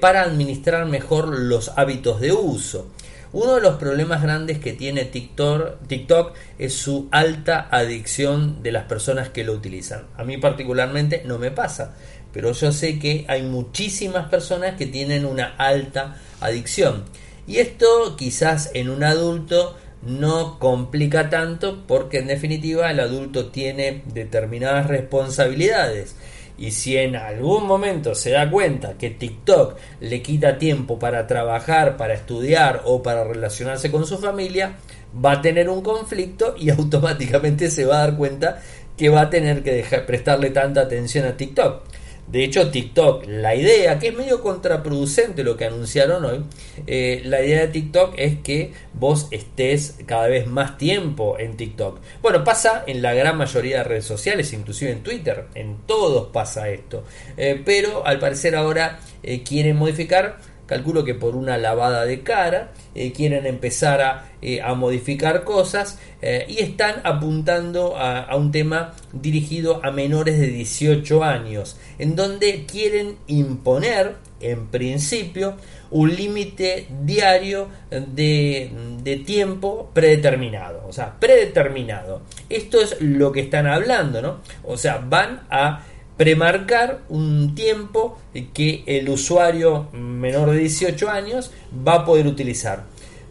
para 0.00 0.22
administrar 0.22 0.86
mejor 0.86 1.28
los 1.28 1.70
hábitos 1.76 2.18
de 2.22 2.32
uso. 2.32 2.86
Uno 3.32 3.56
de 3.56 3.60
los 3.60 3.76
problemas 3.76 4.22
grandes 4.22 4.58
que 4.58 4.72
tiene 4.72 5.04
TikTok, 5.04 6.34
es 6.58 6.74
su 6.74 7.08
alta 7.10 7.68
adicción 7.70 8.62
de 8.62 8.72
las 8.72 8.84
personas 8.84 9.28
que 9.28 9.44
lo 9.44 9.52
utilizan. 9.52 10.06
A 10.16 10.24
mí 10.24 10.38
particularmente 10.38 11.22
no 11.26 11.38
me 11.38 11.50
pasa, 11.50 11.94
pero 12.32 12.52
yo 12.52 12.72
sé 12.72 12.98
que 12.98 13.24
hay 13.28 13.42
muchísimas 13.42 14.28
personas 14.28 14.76
que 14.76 14.86
tienen 14.86 15.24
una 15.24 15.54
alta 15.56 16.16
adicción. 16.40 17.04
Y 17.46 17.58
esto 17.58 18.16
quizás 18.16 18.70
en 18.74 18.90
un 18.90 19.04
adulto 19.04 19.76
no 20.02 20.58
complica 20.58 21.30
tanto 21.30 21.84
porque 21.86 22.18
en 22.18 22.28
definitiva 22.28 22.90
el 22.90 23.00
adulto 23.00 23.46
tiene 23.46 24.02
determinadas 24.12 24.86
responsabilidades. 24.86 26.16
Y 26.58 26.70
si 26.70 26.96
en 26.96 27.16
algún 27.16 27.66
momento 27.66 28.14
se 28.14 28.30
da 28.30 28.50
cuenta 28.50 28.94
que 28.94 29.10
TikTok 29.10 29.76
le 30.00 30.22
quita 30.22 30.58
tiempo 30.58 30.98
para 30.98 31.26
trabajar, 31.26 31.96
para 31.96 32.14
estudiar 32.14 32.82
o 32.84 33.02
para 33.02 33.24
relacionarse 33.24 33.90
con 33.90 34.06
su 34.06 34.18
familia, 34.18 34.76
va 35.24 35.32
a 35.32 35.42
tener 35.42 35.68
un 35.68 35.82
conflicto 35.82 36.54
y 36.58 36.70
automáticamente 36.70 37.70
se 37.70 37.84
va 37.84 37.96
a 37.96 38.06
dar 38.06 38.16
cuenta 38.16 38.62
que 38.96 39.10
va 39.10 39.22
a 39.22 39.30
tener 39.30 39.62
que 39.62 39.72
dejar, 39.72 40.06
prestarle 40.06 40.50
tanta 40.50 40.82
atención 40.82 41.26
a 41.26 41.36
TikTok. 41.36 41.82
De 42.28 42.42
hecho, 42.42 42.70
TikTok, 42.70 43.24
la 43.28 43.54
idea, 43.54 43.98
que 43.98 44.08
es 44.08 44.14
medio 44.14 44.42
contraproducente 44.42 45.44
lo 45.44 45.56
que 45.56 45.66
anunciaron 45.66 46.24
hoy, 46.24 46.44
eh, 46.86 47.22
la 47.24 47.40
idea 47.42 47.60
de 47.60 47.68
TikTok 47.68 48.14
es 48.16 48.38
que 48.40 48.72
vos 48.94 49.28
estés 49.30 49.96
cada 50.06 50.26
vez 50.26 50.46
más 50.46 50.76
tiempo 50.76 51.38
en 51.38 51.56
TikTok. 51.56 52.00
Bueno, 52.22 52.42
pasa 52.42 52.82
en 52.86 53.00
la 53.00 53.14
gran 53.14 53.36
mayoría 53.36 53.78
de 53.78 53.84
redes 53.84 54.06
sociales, 54.06 54.52
inclusive 54.52 54.90
en 54.90 55.02
Twitter, 55.02 55.46
en 55.54 55.76
todos 55.86 56.28
pasa 56.32 56.68
esto. 56.68 57.04
Eh, 57.36 57.62
pero 57.64 58.04
al 58.04 58.18
parecer 58.18 58.56
ahora 58.56 58.98
eh, 59.22 59.42
quieren 59.44 59.76
modificar 59.76 60.38
calculo 60.66 61.04
que 61.04 61.14
por 61.14 61.36
una 61.36 61.56
lavada 61.56 62.04
de 62.04 62.22
cara, 62.22 62.72
eh, 62.94 63.12
quieren 63.12 63.46
empezar 63.46 64.00
a, 64.00 64.24
eh, 64.42 64.60
modificar 64.76 65.44
cosas 65.44 65.98
eh, 66.20 66.44
y 66.48 66.58
están 66.58 67.00
apuntando 67.04 67.96
a, 67.96 68.34
un 68.36 68.52
tema 68.52 68.94
dirigido 69.12 69.80
a 69.84 69.90
menores 69.90 70.38
de 70.38 70.48
18 70.48 71.24
años, 71.24 71.78
en 71.98 72.14
donde 72.16 72.66
quieren 72.66 73.16
imponer, 73.26 74.16
en 74.40 74.66
principio, 74.66 75.56
un 75.90 76.14
límite 76.14 76.88
diario 77.02 77.68
de, 77.90 78.70
de, 79.02 79.16
tiempo 79.16 79.90
predeterminado, 79.94 80.84
o 80.86 80.92
sea, 80.92 81.18
predeterminado. 81.18 82.22
Esto 82.50 82.80
es 82.80 83.00
lo 83.00 83.32
que 83.32 83.40
están 83.40 83.66
hablando, 83.66 84.20
¿no? 84.20 84.40
O 84.64 84.76
sea, 84.76 84.98
van 84.98 85.46
a 85.48 85.84
premarcar 86.16 87.02
un 87.08 87.54
tiempo 87.54 88.18
que 88.54 88.82
el 88.86 89.08
usuario 89.08 89.88
menor 89.92 90.50
de 90.50 90.58
18 90.58 91.08
años 91.10 91.50
va 91.86 91.94
a 91.94 92.04
poder 92.04 92.26
utilizar. 92.26 92.84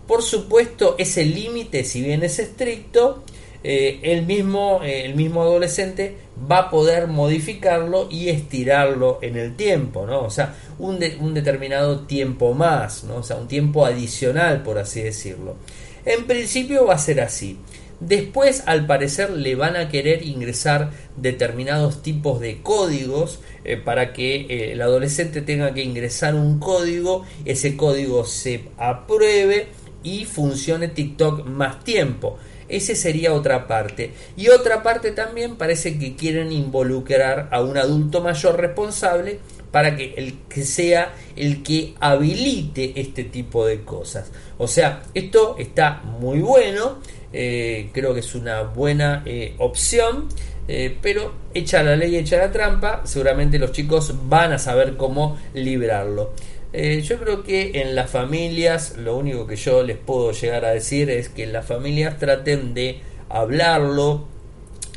Por 0.07 0.21
supuesto, 0.21 0.95
ese 0.99 1.25
límite, 1.25 1.83
si 1.83 2.01
bien 2.01 2.23
es 2.23 2.37
estricto, 2.37 3.23
eh, 3.63 3.99
el, 4.03 4.27
mismo, 4.27 4.81
eh, 4.83 5.05
el 5.05 5.15
mismo 5.15 5.41
adolescente 5.41 6.15
va 6.51 6.59
a 6.59 6.69
poder 6.69 7.07
modificarlo 7.07 8.07
y 8.11 8.29
estirarlo 8.29 9.17
en 9.23 9.37
el 9.37 9.55
tiempo, 9.55 10.05
¿no? 10.05 10.21
O 10.21 10.29
sea, 10.29 10.53
un, 10.77 10.99
un 11.19 11.33
determinado 11.33 12.01
tiempo 12.01 12.53
más, 12.53 13.03
¿no? 13.05 13.15
O 13.15 13.23
sea, 13.23 13.37
un 13.37 13.47
tiempo 13.47 13.83
adicional, 13.83 14.61
por 14.61 14.77
así 14.77 15.01
decirlo. 15.01 15.55
En 16.05 16.25
principio 16.27 16.85
va 16.85 16.93
a 16.93 16.99
ser 16.99 17.21
así. 17.21 17.57
Después, 17.99 18.63
al 18.65 18.85
parecer, 18.85 19.31
le 19.31 19.55
van 19.55 19.75
a 19.75 19.89
querer 19.89 20.23
ingresar 20.23 20.91
determinados 21.15 22.01
tipos 22.01 22.39
de 22.39 22.61
códigos 22.61 23.39
eh, 23.63 23.77
para 23.77 24.11
que 24.11 24.41
eh, 24.41 24.73
el 24.73 24.81
adolescente 24.81 25.41
tenga 25.41 25.73
que 25.73 25.83
ingresar 25.83 26.35
un 26.35 26.59
código, 26.59 27.25
ese 27.45 27.77
código 27.77 28.25
se 28.25 28.65
apruebe 28.77 29.67
y 30.03 30.25
funcione 30.25 30.89
TikTok 30.89 31.45
más 31.45 31.83
tiempo. 31.83 32.37
Ese 32.67 32.95
sería 32.95 33.33
otra 33.33 33.67
parte. 33.67 34.11
Y 34.35 34.49
otra 34.49 34.81
parte 34.83 35.11
también 35.11 35.55
parece 35.55 35.97
que 35.99 36.15
quieren 36.15 36.51
involucrar 36.51 37.47
a 37.51 37.61
un 37.61 37.77
adulto 37.77 38.21
mayor 38.21 38.59
responsable 38.59 39.39
para 39.71 39.95
que 39.95 40.13
el 40.17 40.39
que 40.47 40.63
sea 40.63 41.13
el 41.35 41.61
que 41.61 41.95
habilite 41.99 42.93
este 42.99 43.23
tipo 43.25 43.65
de 43.65 43.83
cosas. 43.83 44.31
O 44.57 44.67
sea, 44.67 45.03
esto 45.13 45.57
está 45.59 46.01
muy 46.19 46.39
bueno 46.39 46.99
eh, 47.37 47.89
creo 47.91 48.13
que 48.13 48.21
es 48.21 48.33
una 48.33 48.61
buena 48.61 49.21
eh, 49.25 49.55
opción. 49.57 50.29
Eh, 50.67 50.97
pero 50.99 51.33
echa 51.53 51.83
la 51.83 51.95
ley, 51.95 52.15
echa 52.15 52.37
la 52.37 52.51
trampa, 52.51 53.01
seguramente 53.03 53.59
los 53.59 53.71
chicos 53.71 54.15
van 54.27 54.51
a 54.51 54.57
saber 54.57 54.97
cómo 54.97 55.37
librarlo. 55.53 56.33
yo 56.73 57.19
creo 57.19 57.43
que 57.43 57.81
en 57.81 57.93
las 57.93 58.09
familias, 58.09 58.97
lo 58.97 59.15
único 59.15 59.45
que 59.45 59.57
yo 59.57 59.83
les 59.83 59.97
puedo 59.97 60.31
llegar 60.31 60.65
a 60.65 60.71
decir 60.71 61.09
es 61.11 61.29
que 61.29 61.45
las 61.45 61.65
familias 61.65 62.17
traten 62.17 62.73
de 62.73 62.99
hablarlo 63.29 64.27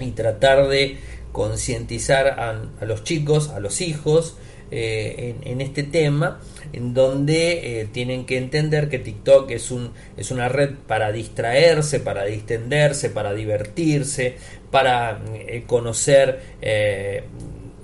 y 0.00 0.12
tratar 0.12 0.68
de 0.68 0.97
concientizar 1.33 2.26
a, 2.26 2.85
los 2.85 3.04
chicos, 3.04 3.50
a 3.50 3.61
los 3.61 3.80
hijos, 3.80 4.37
en, 4.70 5.60
este 5.60 5.82
tema 5.82 6.40
en 6.72 6.94
donde 6.94 7.80
eh, 7.80 7.88
tienen 7.90 8.26
que 8.26 8.37
entender 8.37 8.88
que 8.88 8.98
TikTok 8.98 9.50
es, 9.50 9.70
un, 9.70 9.92
es 10.16 10.30
una 10.30 10.48
red 10.48 10.75
para 10.87 11.12
distraerse, 11.12 12.00
para 12.00 12.25
distenderse, 12.25 13.10
para 13.10 13.32
divertirse, 13.32 14.37
para 14.70 15.20
eh, 15.34 15.64
conocer, 15.66 16.40
eh, 16.60 17.25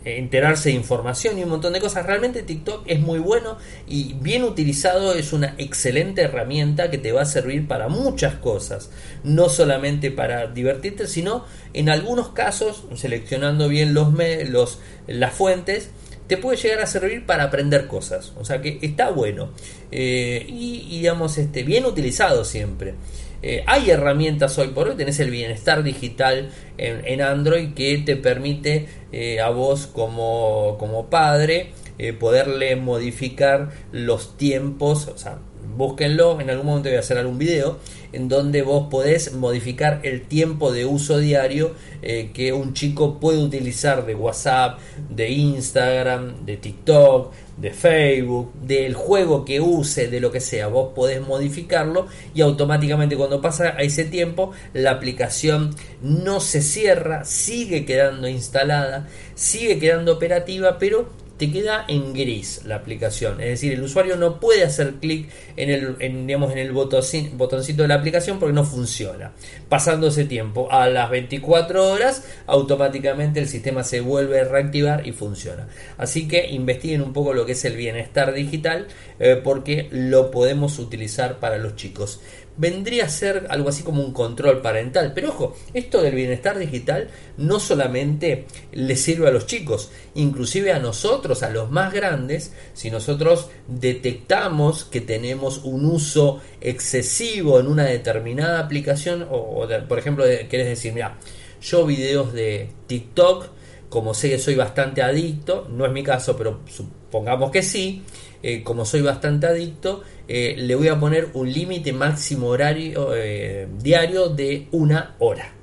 enterarse 0.04 0.68
de 0.68 0.74
información 0.74 1.38
y 1.38 1.44
un 1.44 1.48
montón 1.48 1.72
de 1.72 1.80
cosas. 1.80 2.04
Realmente 2.04 2.42
TikTok 2.42 2.82
es 2.86 3.00
muy 3.00 3.18
bueno 3.18 3.56
y 3.88 4.14
bien 4.20 4.44
utilizado 4.44 5.14
es 5.14 5.32
una 5.32 5.54
excelente 5.56 6.22
herramienta 6.22 6.90
que 6.90 6.98
te 6.98 7.12
va 7.12 7.22
a 7.22 7.26
servir 7.26 7.66
para 7.66 7.88
muchas 7.88 8.34
cosas, 8.34 8.90
no 9.22 9.48
solamente 9.48 10.10
para 10.10 10.48
divertirte, 10.48 11.06
sino 11.06 11.46
en 11.72 11.88
algunos 11.88 12.28
casos, 12.30 12.84
seleccionando 12.94 13.68
bien 13.68 13.94
los, 13.94 14.12
los 14.50 14.78
las 15.06 15.32
fuentes, 15.32 15.90
te 16.26 16.36
puede 16.36 16.56
llegar 16.56 16.80
a 16.80 16.86
servir 16.86 17.26
para 17.26 17.44
aprender 17.44 17.86
cosas. 17.86 18.32
O 18.38 18.44
sea 18.44 18.60
que 18.60 18.78
está 18.82 19.10
bueno. 19.10 19.50
Eh, 19.90 20.44
y, 20.48 20.98
digamos, 20.98 21.38
este, 21.38 21.62
bien 21.62 21.84
utilizado 21.84 22.44
siempre. 22.44 22.94
Eh, 23.42 23.62
hay 23.66 23.90
herramientas 23.90 24.56
hoy 24.58 24.68
por 24.68 24.88
hoy, 24.88 24.96
tenés 24.96 25.20
el 25.20 25.30
bienestar 25.30 25.82
digital 25.82 26.50
en, 26.78 27.20
Android 27.20 27.74
que 27.74 27.98
te 27.98 28.16
permite 28.16 28.86
eh, 29.12 29.40
a 29.40 29.50
vos 29.50 29.86
como, 29.86 30.76
como 30.78 31.10
padre 31.10 31.72
poderle 32.18 32.74
modificar 32.74 33.70
los 33.92 34.36
tiempos, 34.36 35.06
o 35.06 35.16
sea, 35.16 35.38
búsquenlo, 35.76 36.40
en 36.40 36.50
algún 36.50 36.66
momento 36.66 36.88
voy 36.88 36.96
a 36.96 37.00
hacer 37.00 37.18
algún 37.18 37.38
video 37.38 37.78
en 38.14 38.28
donde 38.28 38.62
vos 38.62 38.86
podés 38.90 39.32
modificar 39.34 40.00
el 40.04 40.22
tiempo 40.22 40.72
de 40.72 40.86
uso 40.86 41.18
diario 41.18 41.72
eh, 42.00 42.30
que 42.32 42.52
un 42.52 42.72
chico 42.72 43.18
puede 43.18 43.42
utilizar 43.42 44.06
de 44.06 44.14
WhatsApp, 44.14 44.78
de 45.10 45.30
Instagram, 45.30 46.46
de 46.46 46.56
TikTok, 46.56 47.32
de 47.56 47.70
Facebook, 47.70 48.52
del 48.54 48.94
juego 48.94 49.44
que 49.44 49.60
use, 49.60 50.08
de 50.08 50.20
lo 50.20 50.30
que 50.30 50.40
sea. 50.40 50.68
Vos 50.68 50.92
podés 50.94 51.20
modificarlo 51.26 52.06
y 52.34 52.40
automáticamente 52.40 53.16
cuando 53.16 53.40
pasa 53.40 53.74
a 53.76 53.82
ese 53.82 54.04
tiempo 54.04 54.52
la 54.72 54.92
aplicación 54.92 55.74
no 56.00 56.40
se 56.40 56.62
cierra, 56.62 57.24
sigue 57.24 57.84
quedando 57.84 58.28
instalada, 58.28 59.08
sigue 59.34 59.78
quedando 59.78 60.12
operativa, 60.12 60.78
pero 60.78 61.23
te 61.36 61.50
queda 61.50 61.84
en 61.88 62.12
gris 62.12 62.62
la 62.64 62.76
aplicación. 62.76 63.40
Es 63.40 63.48
decir, 63.48 63.72
el 63.72 63.82
usuario 63.82 64.16
no 64.16 64.38
puede 64.38 64.64
hacer 64.64 64.94
clic 64.94 65.28
en 65.56 65.70
el, 65.70 66.26
digamos, 66.26 66.52
en 66.52 66.58
el 66.58 66.72
botoncito 66.72 67.82
de 67.82 67.88
la 67.88 67.96
aplicación 67.96 68.38
porque 68.38 68.52
no 68.52 68.64
funciona. 68.64 69.32
Pasando 69.68 70.08
ese 70.08 70.24
tiempo, 70.24 70.68
a 70.70 70.88
las 70.88 71.10
24 71.10 71.90
horas, 71.90 72.24
automáticamente 72.46 73.40
el 73.40 73.48
sistema 73.48 73.82
se 73.82 74.00
vuelve 74.00 74.40
a 74.40 74.44
reactivar 74.44 75.06
y 75.06 75.12
funciona. 75.12 75.68
Así 75.98 76.28
que 76.28 76.46
investiguen 76.50 77.02
un 77.02 77.12
poco 77.12 77.34
lo 77.34 77.46
que 77.46 77.52
es 77.52 77.64
el 77.64 77.76
bienestar 77.76 78.32
digital 78.32 78.86
eh, 79.18 79.40
porque 79.42 79.88
lo 79.90 80.30
podemos 80.30 80.78
utilizar 80.78 81.40
para 81.40 81.58
los 81.58 81.74
chicos 81.76 82.20
vendría 82.56 83.06
a 83.06 83.08
ser 83.08 83.46
algo 83.50 83.68
así 83.68 83.82
como 83.82 84.02
un 84.02 84.12
control 84.12 84.60
parental. 84.62 85.12
Pero 85.14 85.30
ojo, 85.30 85.56
esto 85.72 86.02
del 86.02 86.14
bienestar 86.14 86.58
digital 86.58 87.08
no 87.36 87.60
solamente 87.60 88.46
le 88.72 88.96
sirve 88.96 89.28
a 89.28 89.32
los 89.32 89.46
chicos, 89.46 89.90
inclusive 90.14 90.72
a 90.72 90.78
nosotros, 90.78 91.42
a 91.42 91.50
los 91.50 91.70
más 91.70 91.92
grandes, 91.92 92.52
si 92.72 92.90
nosotros 92.90 93.48
detectamos 93.66 94.84
que 94.84 95.00
tenemos 95.00 95.58
un 95.64 95.84
uso 95.84 96.40
excesivo 96.60 97.60
en 97.60 97.66
una 97.66 97.84
determinada 97.84 98.60
aplicación, 98.60 99.26
o, 99.30 99.66
por 99.88 99.98
ejemplo, 99.98 100.24
querés 100.48 100.68
decir, 100.68 100.92
mira, 100.92 101.18
yo 101.60 101.86
videos 101.86 102.32
de 102.32 102.68
TikTok, 102.86 103.46
como 103.88 104.12
sé 104.12 104.30
que 104.30 104.38
soy 104.38 104.54
bastante 104.54 105.02
adicto, 105.02 105.68
no 105.70 105.86
es 105.86 105.92
mi 105.92 106.02
caso, 106.02 106.36
pero 106.36 106.60
supongamos 106.66 107.50
que 107.50 107.62
sí, 107.62 108.02
eh, 108.46 108.62
como 108.62 108.84
soy 108.84 109.00
bastante 109.00 109.46
adicto, 109.46 110.02
eh, 110.28 110.54
le 110.58 110.74
voy 110.74 110.88
a 110.88 111.00
poner 111.00 111.30
un 111.32 111.50
límite 111.50 111.94
máximo 111.94 112.48
horario 112.48 113.14
eh, 113.14 113.66
diario 113.78 114.28
de 114.28 114.68
una 114.70 115.16
hora. 115.18 115.54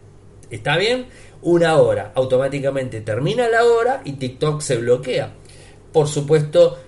¿Está 0.49 0.77
bien? 0.77 1.05
Una 1.43 1.75
hora. 1.77 2.11
Automáticamente 2.15 3.01
termina 3.01 3.47
la 3.49 3.65
hora 3.65 4.01
y 4.03 4.13
TikTok 4.13 4.61
se 4.61 4.77
bloquea. 4.77 5.31
Por 5.93 6.07
supuesto, 6.07 6.79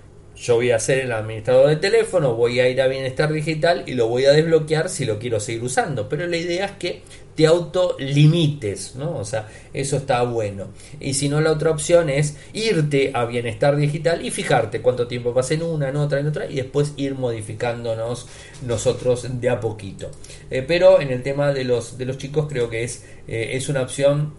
yo 0.44 0.56
voy 0.56 0.72
a 0.72 0.80
ser 0.80 1.00
el 1.00 1.14
administrador 1.14 1.70
de 1.70 1.78
teléfono, 1.78 2.36
voy 2.36 2.60
a 2.60 2.68
ir 2.68 2.82
a 2.82 2.88
bienestar 2.88 3.32
digital 3.32 3.84
y 3.88 3.94
lo 3.94 4.10
voy 4.10 4.26
a 4.26 4.34
desbloquear 4.34 4.90
si 4.90 5.06
lo 5.06 5.18
quiero 5.18 5.40
seguir 5.40 5.64
usando. 5.64 6.10
Pero 6.10 6.28
la 6.28 6.36
idea 6.36 6.66
es 6.66 6.72
que 6.72 7.02
te 7.34 7.48
autolimites, 7.48 8.96
¿no? 8.96 9.16
O 9.18 9.24
sea, 9.24 9.48
eso 9.74 9.96
está 9.96 10.22
bueno. 10.24 10.68
Y 11.00 11.14
si 11.14 11.30
no, 11.30 11.40
la 11.40 11.50
otra 11.50 11.72
opción 11.72 12.10
es 12.10 12.36
irte 12.52 13.12
a 13.14 13.24
bienestar 13.24 13.78
digital 13.78 14.26
y 14.26 14.32
fijarte 14.32 14.82
cuánto 14.82 15.08
tiempo 15.08 15.34
pasa 15.34 15.54
en 15.54 15.64
una, 15.64 15.88
en 15.88 15.96
otra, 15.96 16.20
en 16.20 16.28
otra, 16.28 16.46
y 16.52 16.56
después 16.56 16.92
ir 16.98 17.16
modificándonos 17.16 18.28
nosotros 18.68 19.26
de 19.40 19.50
a 19.50 19.62
poquito. 19.62 20.12
Eh, 20.52 20.62
pero 20.68 21.00
en 21.00 21.10
el 21.10 21.24
tema 21.24 21.54
de 21.54 21.64
los, 21.64 21.98
de 21.98 22.06
los 22.06 22.18
chicos 22.18 22.48
creo 22.50 22.70
que 22.70 22.84
es, 22.84 23.06
eh, 23.30 23.52
es 23.54 23.70
una 23.70 23.82
opción 23.82 24.34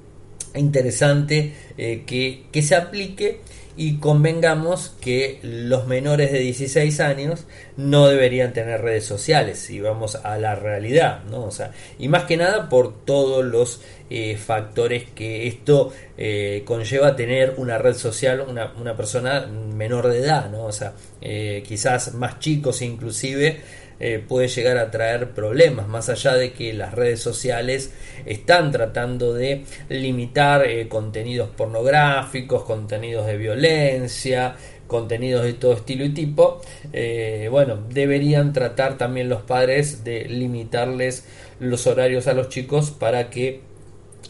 interesante 0.54 1.54
eh, 1.78 2.04
que, 2.06 2.44
que 2.52 2.61
se 2.61 2.75
aplique 2.75 3.40
y 3.76 3.98
convengamos 3.98 4.94
que 5.00 5.40
los 5.42 5.86
menores 5.86 6.30
de 6.30 6.38
16 6.38 7.00
años 7.00 7.44
no 7.76 8.06
deberían 8.06 8.52
tener 8.52 8.82
redes 8.82 9.04
sociales 9.04 9.58
si 9.58 9.80
vamos 9.80 10.14
a 10.16 10.38
la 10.38 10.54
realidad, 10.54 11.24
¿no? 11.24 11.44
O 11.44 11.50
sea, 11.50 11.72
y 11.98 12.08
más 12.08 12.24
que 12.24 12.36
nada 12.36 12.68
por 12.68 13.04
todos 13.04 13.44
los 13.44 13.80
eh, 14.10 14.36
factores 14.36 15.04
que 15.14 15.48
esto 15.48 15.92
eh, 16.16 16.62
conlleva 16.64 17.16
tener 17.16 17.54
una 17.56 17.78
red 17.78 17.94
social, 17.94 18.44
una, 18.48 18.72
una, 18.78 18.96
persona 18.96 19.46
menor 19.46 20.08
de 20.08 20.18
edad, 20.18 20.50
¿no? 20.50 20.64
O 20.66 20.72
sea, 20.72 20.92
eh, 21.20 21.64
quizás 21.66 22.14
más 22.14 22.38
chicos 22.38 22.82
inclusive 22.82 23.60
eh, 24.00 24.22
puede 24.26 24.48
llegar 24.48 24.76
a 24.78 24.90
traer 24.90 25.30
problemas, 25.30 25.86
más 25.88 26.08
allá 26.08 26.34
de 26.34 26.52
que 26.52 26.72
las 26.72 26.94
redes 26.94 27.20
sociales 27.20 27.92
están 28.26 28.72
tratando 28.72 29.34
de 29.34 29.64
limitar 29.88 30.66
eh, 30.66 30.88
contenidos 30.88 31.50
pornográficos, 31.50 32.64
contenidos 32.64 33.26
de 33.26 33.36
violencia, 33.36 34.56
contenidos 34.86 35.44
de 35.44 35.54
todo 35.54 35.74
estilo 35.74 36.04
y 36.04 36.10
tipo, 36.10 36.60
eh, 36.92 37.48
bueno, 37.50 37.78
deberían 37.88 38.52
tratar 38.52 38.98
también 38.98 39.28
los 39.28 39.42
padres 39.42 40.04
de 40.04 40.24
limitarles 40.24 41.26
los 41.60 41.86
horarios 41.86 42.26
a 42.26 42.34
los 42.34 42.48
chicos 42.48 42.90
para 42.90 43.30
que 43.30 43.60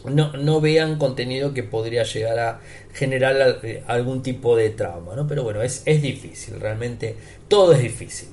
no, 0.05 0.33
no 0.33 0.61
vean 0.61 0.97
contenido 0.97 1.53
que 1.53 1.63
podría 1.63 2.03
llegar 2.03 2.39
a 2.39 2.59
generar 2.93 3.59
algún 3.87 4.21
tipo 4.21 4.55
de 4.55 4.69
trauma, 4.69 5.15
¿no? 5.15 5.27
Pero 5.27 5.43
bueno, 5.43 5.61
es, 5.61 5.81
es 5.85 6.01
difícil, 6.01 6.59
realmente 6.59 7.15
todo 7.47 7.73
es 7.73 7.81
difícil. 7.81 8.29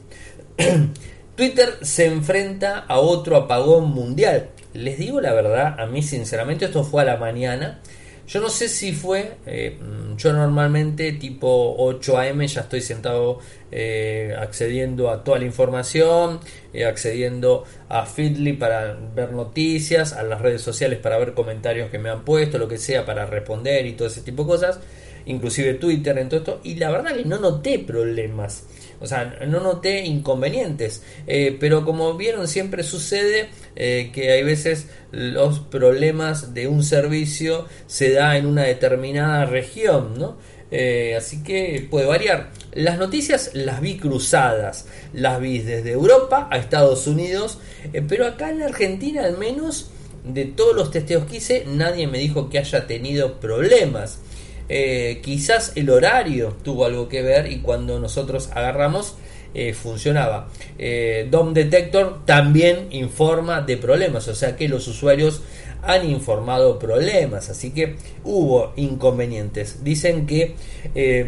Twitter 1.35 1.79
se 1.81 2.07
enfrenta 2.07 2.81
a 2.81 2.99
otro 2.99 3.37
apagón 3.37 3.91
mundial. 3.91 4.51
Les 4.75 4.99
digo 4.99 5.21
la 5.21 5.33
verdad, 5.33 5.81
a 5.81 5.87
mí 5.87 6.03
sinceramente 6.03 6.67
esto 6.67 6.85
fue 6.85 7.03
a 7.03 7.05
la 7.07 7.17
mañana. 7.17 7.81
Yo 8.27 8.41
no 8.41 8.49
sé 8.49 8.69
si 8.69 8.93
fue, 8.93 9.33
eh, 9.47 9.79
yo 10.17 10.33
normalmente 10.33 11.13
tipo 11.13 11.75
8 11.77 12.19
am 12.19 12.43
ya 12.43 12.61
estoy 12.61 12.81
sentado 12.81 13.41
eh, 13.71 14.35
accediendo 14.39 15.11
a 15.11 15.25
toda 15.25 15.39
la 15.39 15.45
información, 15.45 16.39
eh, 16.73 16.85
accediendo 16.85 17.65
a 17.89 18.07
Feedly 18.07 18.53
para 18.53 18.95
ver 18.95 19.33
noticias, 19.33 20.13
a 20.13 20.23
las 20.23 20.41
redes 20.41 20.63
sociales 20.63 20.99
para 21.01 21.19
ver 21.19 21.35
comentarios 21.35 21.91
que 21.91 21.99
me 21.99 22.11
han 22.11 22.25
puesto, 22.25 22.59
lo 22.59 22.69
que 22.69 22.79
sea, 22.79 23.05
para 23.05 23.27
responder 23.27 23.87
y 23.87 23.93
todo 23.95 24.09
ese 24.09 24.23
tipo 24.23 24.45
de 24.45 24.49
cosas, 24.49 24.81
inclusive 25.27 25.75
Twitter 25.75 26.17
en 26.17 26.29
todo 26.29 26.41
esto, 26.41 26.61
y 26.63 26.77
la 26.77 26.91
verdad 26.91 27.17
que 27.17 27.25
no 27.25 27.39
noté 27.39 27.81
problemas. 27.81 28.67
O 29.03 29.07
sea, 29.07 29.25
no 29.47 29.59
noté 29.61 30.05
inconvenientes. 30.05 31.03
Eh, 31.27 31.57
pero 31.59 31.85
como 31.85 32.17
vieron, 32.17 32.47
siempre 32.47 32.85
sucede 32.85 33.49
eh, 33.75 34.11
que 34.15 34.31
hay 34.31 34.45
veces 34.45 34.87
los 35.11 35.59
problemas 35.59 36.55
de 36.55 36.69
un 36.69 36.85
servicio 36.85 37.67
se 37.89 38.13
da 38.13 38.37
en 38.37 38.47
una 38.47 38.63
determinada 38.63 39.45
región, 39.45 40.15
¿no? 40.19 40.37
Eh, 40.71 41.17
así 41.17 41.43
que 41.43 41.87
puede 41.91 42.07
variar. 42.07 42.51
Las 42.73 42.97
noticias 42.97 43.51
las 43.55 43.81
vi 43.81 43.99
cruzadas, 43.99 44.87
las 45.13 45.41
vi 45.41 45.59
desde 45.59 45.91
Europa 45.91 46.49
a 46.51 46.57
Estados 46.57 47.07
Unidos, 47.07 47.59
pero 48.09 48.27
acá 48.27 48.51
en 48.51 48.63
Argentina 48.63 49.25
al 49.25 49.37
menos 49.37 49.91
de 50.25 50.45
todos 50.45 50.75
los 50.77 50.91
testeos 50.91 51.27
que 51.27 51.39
hice 51.39 51.65
nadie 51.67 52.07
me 52.07 52.19
dijo 52.19 52.49
que 52.49 52.59
haya 52.59 52.87
tenido 52.87 53.41
problemas. 53.41 54.21
Eh, 54.75 55.21
quizás 55.23 55.73
el 55.75 55.91
horario 55.91 56.57
tuvo 56.65 56.87
algo 56.87 57.07
que 57.07 57.21
ver 57.21 57.53
y 57.53 57.59
cuando 57.59 58.01
nosotros 58.01 58.49
agarramos 58.55 59.17
eh, 59.53 59.75
funcionaba. 59.75 60.49
Eh, 60.79 61.29
DOM 61.31 61.53
Detector 61.53 62.25
también 62.25 62.87
informa 62.91 63.61
de 63.61 63.77
problemas, 63.77 64.29
o 64.29 64.35
sea 64.35 64.57
que 64.57 64.71
los 64.71 64.89
usuarios 64.89 65.43
han 65.83 66.09
informado 66.09 66.79
problemas, 66.79 67.51
así 67.51 67.73
que 67.73 67.97
hubo 68.25 68.73
inconvenientes. 68.77 69.85
Dicen 69.85 70.27
que, 70.27 70.55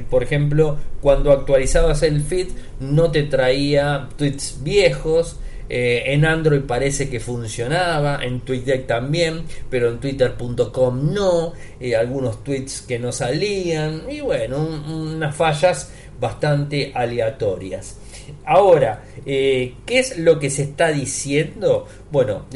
por 0.08 0.22
ejemplo, 0.22 0.78
cuando 1.02 1.30
actualizabas 1.30 2.02
el 2.02 2.22
feed 2.22 2.48
no 2.80 3.10
te 3.10 3.24
traía 3.24 4.08
tweets 4.16 4.60
viejos, 4.62 5.36
eh, 5.68 6.02
en 6.06 6.24
Android 6.24 6.62
parece 6.62 7.08
que 7.08 7.20
funcionaba, 7.20 8.22
en 8.22 8.40
TweetDeck 8.40 8.86
también, 8.86 9.44
pero 9.70 9.88
en 9.88 9.98
twitter.com 9.98 11.12
no, 11.12 11.52
eh, 11.80 11.96
algunos 11.96 12.44
tweets 12.44 12.82
que 12.82 12.98
no 12.98 13.12
salían, 13.12 14.02
y 14.10 14.20
bueno, 14.20 14.58
unas 14.58 15.34
fallas 15.34 15.90
bastante 16.20 16.92
aleatorias. 16.94 17.98
Ahora, 18.44 19.04
eh, 19.26 19.74
¿qué 19.86 19.98
es 19.98 20.18
lo 20.18 20.38
que 20.38 20.50
se 20.50 20.62
está 20.62 20.88
diciendo? 20.88 21.86
Bueno, 22.10 22.46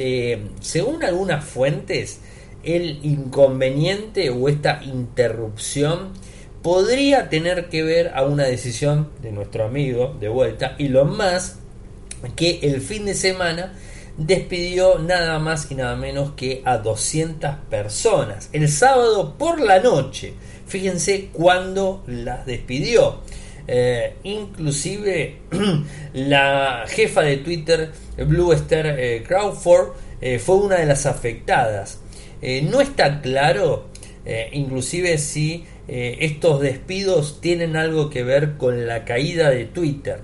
según 0.60 1.02
algunas 1.02 1.44
fuentes, 1.44 2.20
el 2.62 3.04
inconveniente 3.04 4.30
o 4.30 4.48
esta 4.48 4.82
interrupción 4.82 6.12
podría 6.62 7.28
tener 7.28 7.68
que 7.68 7.82
ver 7.82 8.12
a 8.14 8.24
una 8.24 8.44
decisión 8.44 9.10
de 9.22 9.32
nuestro 9.32 9.64
amigo 9.64 10.16
de 10.20 10.28
vuelta, 10.28 10.74
y 10.78 10.88
lo 10.88 11.04
más 11.04 11.60
que 12.36 12.60
el 12.62 12.80
fin 12.80 13.04
de 13.04 13.14
semana 13.14 13.74
despidió 14.18 14.98
nada 14.98 15.38
más 15.38 15.70
y 15.70 15.76
nada 15.76 15.96
menos 15.96 16.32
que 16.32 16.60
a 16.64 16.78
200 16.78 17.54
personas. 17.70 18.50
El 18.52 18.68
sábado 18.68 19.36
por 19.38 19.60
la 19.60 19.78
noche. 19.80 20.34
Fíjense 20.66 21.30
cuándo 21.32 22.02
las 22.06 22.44
despidió. 22.44 23.20
Eh, 23.70 24.16
inclusive 24.24 25.42
la 26.14 26.84
jefa 26.88 27.22
de 27.22 27.36
Twitter, 27.38 27.92
Blue 28.26 28.52
Star 28.52 28.86
eh, 28.98 29.22
Crawford, 29.26 29.92
eh, 30.20 30.38
fue 30.38 30.56
una 30.56 30.76
de 30.76 30.86
las 30.86 31.06
afectadas. 31.06 32.00
no 32.40 32.80
está 32.80 33.20
claro, 33.20 33.88
inclusive 34.52 35.18
si 35.18 35.64
estos 35.88 36.60
despidos 36.60 37.40
tienen 37.40 37.76
algo 37.76 38.10
que 38.10 38.22
ver 38.22 38.56
con 38.56 38.86
la 38.86 39.04
caída 39.04 39.50
de 39.50 39.64
Twitter. 39.64 40.20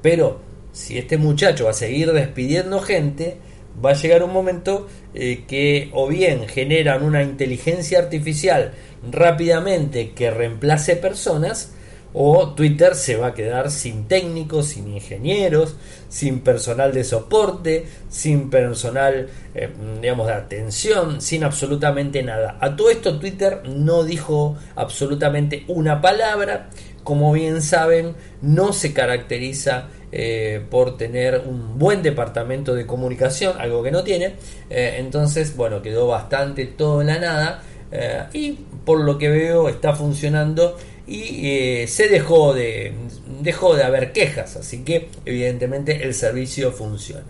Pero 0.00 0.40
si 0.72 0.98
este 0.98 1.18
muchacho 1.18 1.64
va 1.64 1.70
a 1.70 1.74
seguir 1.74 2.12
despidiendo 2.12 2.80
gente, 2.80 3.36
va 3.84 3.90
a 3.90 3.94
llegar 3.94 4.22
un 4.22 4.32
momento 4.32 4.88
eh, 5.14 5.44
que 5.46 5.90
o 5.92 6.08
bien 6.08 6.48
generan 6.48 7.02
una 7.02 7.22
inteligencia 7.22 7.98
artificial 7.98 8.72
rápidamente 9.10 10.12
que 10.12 10.30
reemplace 10.30 10.96
personas, 10.96 11.72
o 12.14 12.50
Twitter 12.50 12.94
se 12.94 13.16
va 13.16 13.28
a 13.28 13.34
quedar 13.34 13.70
sin 13.70 14.06
técnicos, 14.06 14.66
sin 14.66 14.88
ingenieros, 14.88 15.76
sin 16.08 16.40
personal 16.40 16.92
de 16.92 17.04
soporte, 17.04 17.86
sin 18.10 18.50
personal, 18.50 19.28
eh, 19.54 19.70
digamos, 20.00 20.26
de 20.26 20.34
atención, 20.34 21.22
sin 21.22 21.42
absolutamente 21.42 22.22
nada. 22.22 22.58
A 22.60 22.76
todo 22.76 22.90
esto 22.90 23.18
Twitter 23.18 23.62
no 23.66 24.04
dijo 24.04 24.56
absolutamente 24.76 25.64
una 25.68 26.02
palabra, 26.02 26.68
como 27.02 27.32
bien 27.32 27.62
saben, 27.62 28.14
no 28.42 28.74
se 28.74 28.92
caracteriza 28.92 29.88
eh, 30.14 30.62
por 30.68 30.98
tener 30.98 31.42
un 31.46 31.78
buen 31.78 32.02
departamento 32.02 32.74
de 32.74 32.86
comunicación, 32.86 33.58
algo 33.58 33.82
que 33.82 33.90
no 33.90 34.04
tiene. 34.04 34.34
Eh, 34.68 34.96
entonces, 34.98 35.56
bueno, 35.56 35.80
quedó 35.80 36.06
bastante 36.06 36.66
todo 36.66 37.00
en 37.00 37.06
la 37.06 37.18
nada. 37.18 37.62
Eh, 37.90 38.22
y 38.34 38.52
por 38.84 39.00
lo 39.00 39.16
que 39.16 39.30
veo 39.30 39.70
está 39.70 39.94
funcionando 39.94 40.76
y 41.06 41.86
se 41.88 42.08
dejó 42.08 42.54
de, 42.54 42.92
dejó 43.40 43.74
de 43.74 43.84
haber 43.84 44.12
quejas. 44.12 44.56
Así 44.56 44.84
que 44.84 45.08
evidentemente 45.24 46.04
el 46.04 46.12
servicio 46.12 46.72
funciona. 46.72 47.24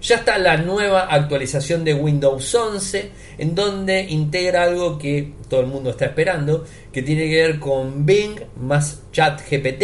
Ya 0.00 0.16
está 0.16 0.38
la 0.38 0.58
nueva 0.58 1.06
actualización 1.10 1.82
de 1.84 1.94
Windows 1.94 2.54
11, 2.54 3.10
en 3.38 3.54
donde 3.54 4.02
integra 4.02 4.64
algo 4.64 4.98
que 4.98 5.32
todo 5.48 5.60
el 5.60 5.66
mundo 5.66 5.90
está 5.90 6.04
esperando, 6.06 6.64
que 6.92 7.02
tiene 7.02 7.28
que 7.28 7.36
ver 7.36 7.58
con 7.58 8.06
Bing 8.06 8.38
más 8.60 9.02
ChatGPT. 9.12 9.82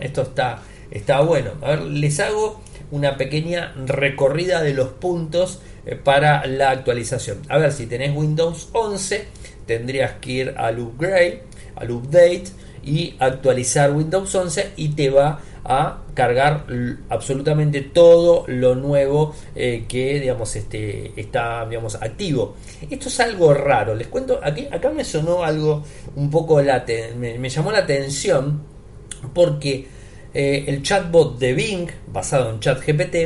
Esto 0.00 0.22
está, 0.22 0.62
está 0.94 1.20
bueno. 1.20 1.50
A 1.60 1.70
ver, 1.70 1.82
les 1.82 2.18
hago 2.20 2.62
una 2.90 3.18
pequeña 3.18 3.74
recorrida 3.84 4.62
de 4.62 4.72
los 4.72 4.88
puntos 4.88 5.60
eh, 5.84 5.96
para 5.96 6.46
la 6.46 6.70
actualización. 6.70 7.42
A 7.50 7.58
ver, 7.58 7.72
si 7.72 7.84
tenés 7.86 8.16
Windows 8.16 8.70
11, 8.72 9.26
tendrías 9.66 10.12
que 10.20 10.32
ir 10.32 10.54
al 10.56 10.78
upgrade, 10.78 11.42
al 11.76 11.90
update 11.90 12.44
y 12.82 13.16
actualizar 13.18 13.92
Windows 13.92 14.34
11 14.34 14.72
y 14.76 14.88
te 14.90 15.10
va 15.10 15.40
a 15.64 16.02
cargar 16.12 16.66
absolutamente 17.08 17.80
todo 17.80 18.44
lo 18.46 18.74
nuevo 18.74 19.34
eh, 19.54 19.86
que 19.88 20.20
digamos 20.20 20.54
este 20.56 21.18
está 21.18 21.66
digamos 21.66 21.94
activo 21.94 22.54
esto 22.90 23.08
es 23.08 23.20
algo 23.20 23.54
raro 23.54 23.94
les 23.94 24.08
cuento 24.08 24.38
aquí 24.42 24.68
acá 24.70 24.90
me 24.90 25.04
sonó 25.04 25.42
algo 25.42 25.82
un 26.16 26.30
poco 26.30 26.60
la 26.60 26.84
me, 27.16 27.48
llamó 27.48 27.72
la 27.72 27.78
atención 27.78 28.60
porque 29.32 29.88
eh, 30.34 30.64
el 30.66 30.82
chatbot 30.82 31.38
de 31.38 31.54
Bing 31.54 31.88
basado 32.08 32.50
en 32.50 32.60
ChatGPT 32.60 33.16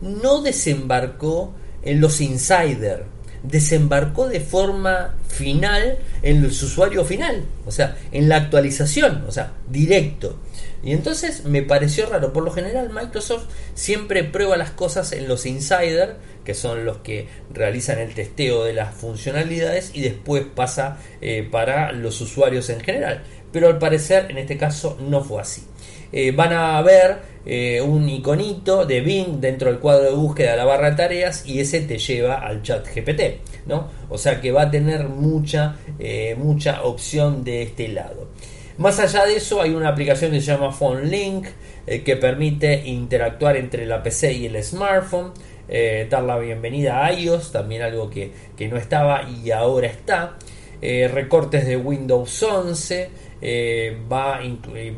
no 0.00 0.40
desembarcó 0.40 1.54
en 1.82 2.00
los 2.00 2.20
insiders 2.20 3.04
desembarcó 3.44 4.28
de 4.28 4.40
forma 4.40 5.14
final 5.28 5.98
en 6.22 6.38
el 6.38 6.46
usuario 6.46 7.04
final, 7.04 7.44
o 7.66 7.70
sea, 7.70 7.96
en 8.10 8.28
la 8.28 8.36
actualización, 8.36 9.24
o 9.28 9.32
sea, 9.32 9.52
directo. 9.68 10.40
Y 10.82 10.92
entonces 10.92 11.44
me 11.44 11.62
pareció 11.62 12.06
raro. 12.06 12.32
Por 12.32 12.42
lo 12.42 12.50
general 12.50 12.90
Microsoft 12.90 13.44
siempre 13.74 14.24
prueba 14.24 14.56
las 14.56 14.70
cosas 14.70 15.12
en 15.12 15.28
los 15.28 15.46
insiders, 15.46 16.14
que 16.44 16.54
son 16.54 16.84
los 16.84 16.98
que 16.98 17.28
realizan 17.52 17.98
el 17.98 18.14
testeo 18.14 18.64
de 18.64 18.72
las 18.72 18.94
funcionalidades 18.94 19.90
y 19.94 20.02
después 20.02 20.44
pasa 20.54 20.98
eh, 21.20 21.46
para 21.50 21.92
los 21.92 22.20
usuarios 22.20 22.68
en 22.70 22.80
general. 22.80 23.22
Pero 23.52 23.68
al 23.68 23.78
parecer 23.78 24.26
en 24.30 24.38
este 24.38 24.58
caso 24.58 24.98
no 25.00 25.22
fue 25.22 25.40
así. 25.40 25.62
Eh, 26.16 26.30
van 26.30 26.52
a 26.52 26.80
ver 26.82 27.18
eh, 27.44 27.80
un 27.80 28.08
iconito 28.08 28.86
de 28.86 29.00
Bing 29.00 29.40
dentro 29.40 29.68
del 29.68 29.80
cuadro 29.80 30.04
de 30.04 30.12
búsqueda 30.12 30.52
de 30.52 30.56
la 30.58 30.64
barra 30.64 30.90
de 30.90 30.96
tareas 30.96 31.44
y 31.44 31.58
ese 31.58 31.80
te 31.80 31.98
lleva 31.98 32.36
al 32.36 32.62
chat 32.62 32.86
GPT. 32.86 33.66
¿no? 33.66 33.88
O 34.08 34.16
sea 34.16 34.40
que 34.40 34.52
va 34.52 34.62
a 34.62 34.70
tener 34.70 35.08
mucha, 35.08 35.76
mucha 36.36 36.82
opción 36.84 37.42
de 37.42 37.62
este 37.62 37.88
lado. 37.88 38.28
Más 38.76 38.98
allá 38.98 39.24
de 39.24 39.36
eso, 39.36 39.62
hay 39.62 39.70
una 39.70 39.88
aplicación 39.88 40.32
que 40.32 40.40
se 40.40 40.48
llama 40.48 40.72
Phone 40.72 41.08
Link 41.08 41.46
eh, 41.86 42.02
que 42.02 42.16
permite 42.16 42.82
interactuar 42.86 43.56
entre 43.56 43.86
la 43.86 44.02
PC 44.02 44.32
y 44.32 44.46
el 44.46 44.62
smartphone. 44.64 45.32
Eh, 45.68 46.08
dar 46.10 46.24
la 46.24 46.38
bienvenida 46.38 47.04
a 47.04 47.12
iOS, 47.12 47.52
también 47.52 47.82
algo 47.82 48.10
que, 48.10 48.32
no 48.68 48.76
estaba 48.76 49.28
y 49.28 49.52
ahora 49.52 49.86
está. 49.86 50.36
Eh, 50.82 51.08
recortes 51.08 51.66
de 51.66 51.76
Windows 51.76 52.42
11. 52.42 53.10
Va, 54.10 54.40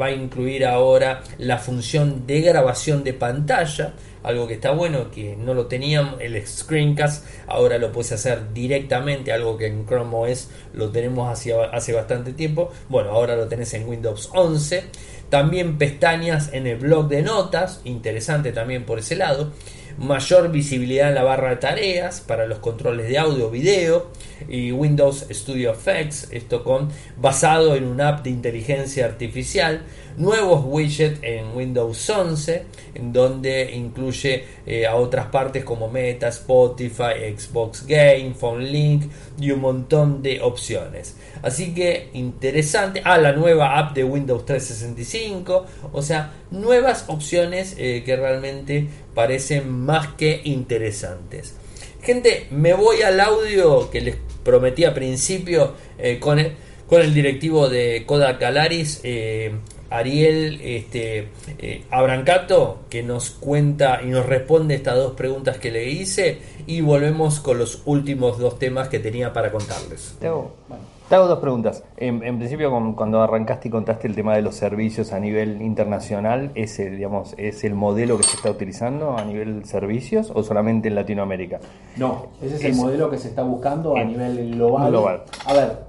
va 0.01 0.07
a 0.07 0.13
incluir 0.13 0.65
ahora 0.65 1.23
la 1.39 1.59
función 1.59 2.27
de 2.27 2.41
grabación 2.41 3.03
de 3.03 3.13
pantalla 3.13 3.95
algo 4.27 4.49
que 4.49 4.55
está 4.55 4.73
bueno, 4.73 5.09
que 5.13 5.37
no 5.37 5.55
lo 5.55 5.67
teníamos, 5.67 6.21
el 6.21 6.45
screencast, 6.45 7.25
ahora 7.47 7.79
lo 7.79 7.93
puedes 7.93 8.11
hacer 8.11 8.53
directamente, 8.53 9.31
algo 9.31 9.57
que 9.57 9.67
en 9.67 9.87
Chrome 9.87 10.17
OS 10.17 10.49
lo 10.75 10.91
tenemos 10.91 11.31
hace 11.31 11.93
bastante 11.93 12.33
tiempo, 12.33 12.73
bueno, 12.89 13.11
ahora 13.11 13.37
lo 13.37 13.47
tenés 13.47 13.73
en 13.75 13.89
Windows 13.89 14.29
11, 14.35 14.83
también 15.31 15.79
pestañas 15.79 16.53
en 16.53 16.67
el 16.67 16.79
blog 16.79 17.07
de 17.07 17.23
notas, 17.23 17.81
interesante 17.85 18.51
también 18.51 18.85
por 18.85 18.99
ese 18.99 19.15
lado, 19.15 19.53
mayor 19.99 20.51
visibilidad 20.51 21.09
en 21.09 21.15
la 21.15 21.23
barra 21.23 21.51
de 21.51 21.57
tareas 21.57 22.21
para 22.21 22.47
los 22.47 22.59
controles 22.59 23.09
de 23.09 23.19
audio, 23.19 23.51
video 23.51 24.11
y 24.49 24.73
Windows 24.73 25.27
Studio 25.31 25.73
Effects, 25.73 26.29
esto 26.31 26.63
con 26.63 26.91
basado 27.17 27.75
en 27.75 27.85
una 27.85 28.09
app 28.09 28.25
de 28.25 28.31
inteligencia 28.31 29.07
artificial, 29.07 29.83
nuevos 30.17 30.65
widgets 30.65 31.19
en 31.23 31.57
Windows 31.57 32.09
11, 32.09 32.65
en 32.95 33.13
donde 33.13 33.73
incluye 33.73 34.45
eh, 34.67 34.87
a 34.87 34.97
otras 34.97 35.27
partes 35.27 35.65
como 35.65 35.89
Meta, 35.89 36.29
Spotify, 36.29 37.35
Xbox 37.37 37.87
Game, 37.87 38.35
Phone 38.35 38.65
Link 38.65 39.05
y 39.41 39.51
un 39.51 39.61
montón 39.61 40.23
de 40.23 40.41
opciones. 40.41 41.17
Así 41.43 41.75
que 41.75 42.11
interesante. 42.13 43.03
Ah, 43.05 43.19
la 43.19 43.33
nueva 43.33 43.79
app 43.79 43.95
de 43.95 44.05
Windows 44.05 44.45
365. 44.45 45.67
O 45.93 46.03
sea, 46.03 46.33
nuevas 46.51 47.05
opciones 47.09 47.75
eh, 47.79 48.03
que 48.05 48.17
realmente 48.17 48.89
parecen 49.15 49.71
más 49.71 50.09
que 50.09 50.41
interesantes. 50.45 51.55
Gente, 52.03 52.47
me 52.51 52.75
voy 52.75 53.03
al 53.03 53.21
audio 53.21 53.91
que 53.91 54.01
les 54.01 54.17
prometí 54.45 54.85
al 54.85 54.95
principio 54.95 55.75
eh, 55.99 56.19
con, 56.21 56.39
el, 56.39 56.53
con 56.87 57.01
el 57.01 57.13
directivo 57.13 57.69
de 57.69 58.05
Kodak 58.07 58.43
Alaris. 58.43 59.01
Ariel 59.91 60.61
este, 60.63 61.29
eh, 61.59 61.85
Abrancato, 61.91 62.81
que 62.91 63.03
nos 63.03 63.31
cuenta 63.31 64.01
y 64.03 64.07
nos 64.07 64.27
responde 64.27 64.75
estas 64.75 64.97
dos 64.97 65.13
preguntas 65.13 65.59
que 65.59 65.71
le 65.71 65.89
hice 65.89 66.39
y 66.67 66.81
volvemos 66.81 67.41
con 67.41 67.59
los 67.59 67.83
últimos 67.87 68.39
dos 68.39 68.59
temas 68.59 68.89
que 68.89 68.99
tenía 68.99 69.33
para 69.33 69.53
contarles. 69.53 70.17
Te 70.21 70.27
hago, 70.27 71.29
dos 71.29 71.39
preguntas. 71.39 71.85
En, 71.97 72.19
principio, 72.39 72.71
cuando 72.97 73.23
arrancaste 73.23 73.69
y 73.69 73.71
contaste 73.71 74.09
el 74.09 74.17
tema 74.17 74.35
de 74.35 74.43
los 74.43 74.57
servicios 74.57 75.13
a 75.13 75.21
nivel 75.21 75.63
internacional, 75.63 76.51
¿es 76.57 76.81
el, 76.81 76.97
digamos, 76.97 77.35
¿es 77.39 77.63
el 77.63 77.75
modelo 77.75 78.17
que 78.17 78.25
se 78.25 78.37
está 78.37 78.51
utilizando 78.51 79.17
a 79.17 79.25
nivel 79.25 79.65
servicios 79.65 80.33
o 80.35 80.43
solamente 80.43 80.89
en 80.89 80.97
Latinoamérica? 80.97 81.61
No, 81.97 82.27
ese 82.43 82.57
es, 82.57 82.65
el 82.65 82.75
modelo 82.75 83.09
que 83.09 83.19
se 83.19 83.29
está 83.29 83.45
buscando 83.45 83.97
a 83.97 84.03
nivel 84.03 84.57
global. 84.57 84.91
global. 84.91 85.23
A 85.45 85.55
ver, 85.55 85.86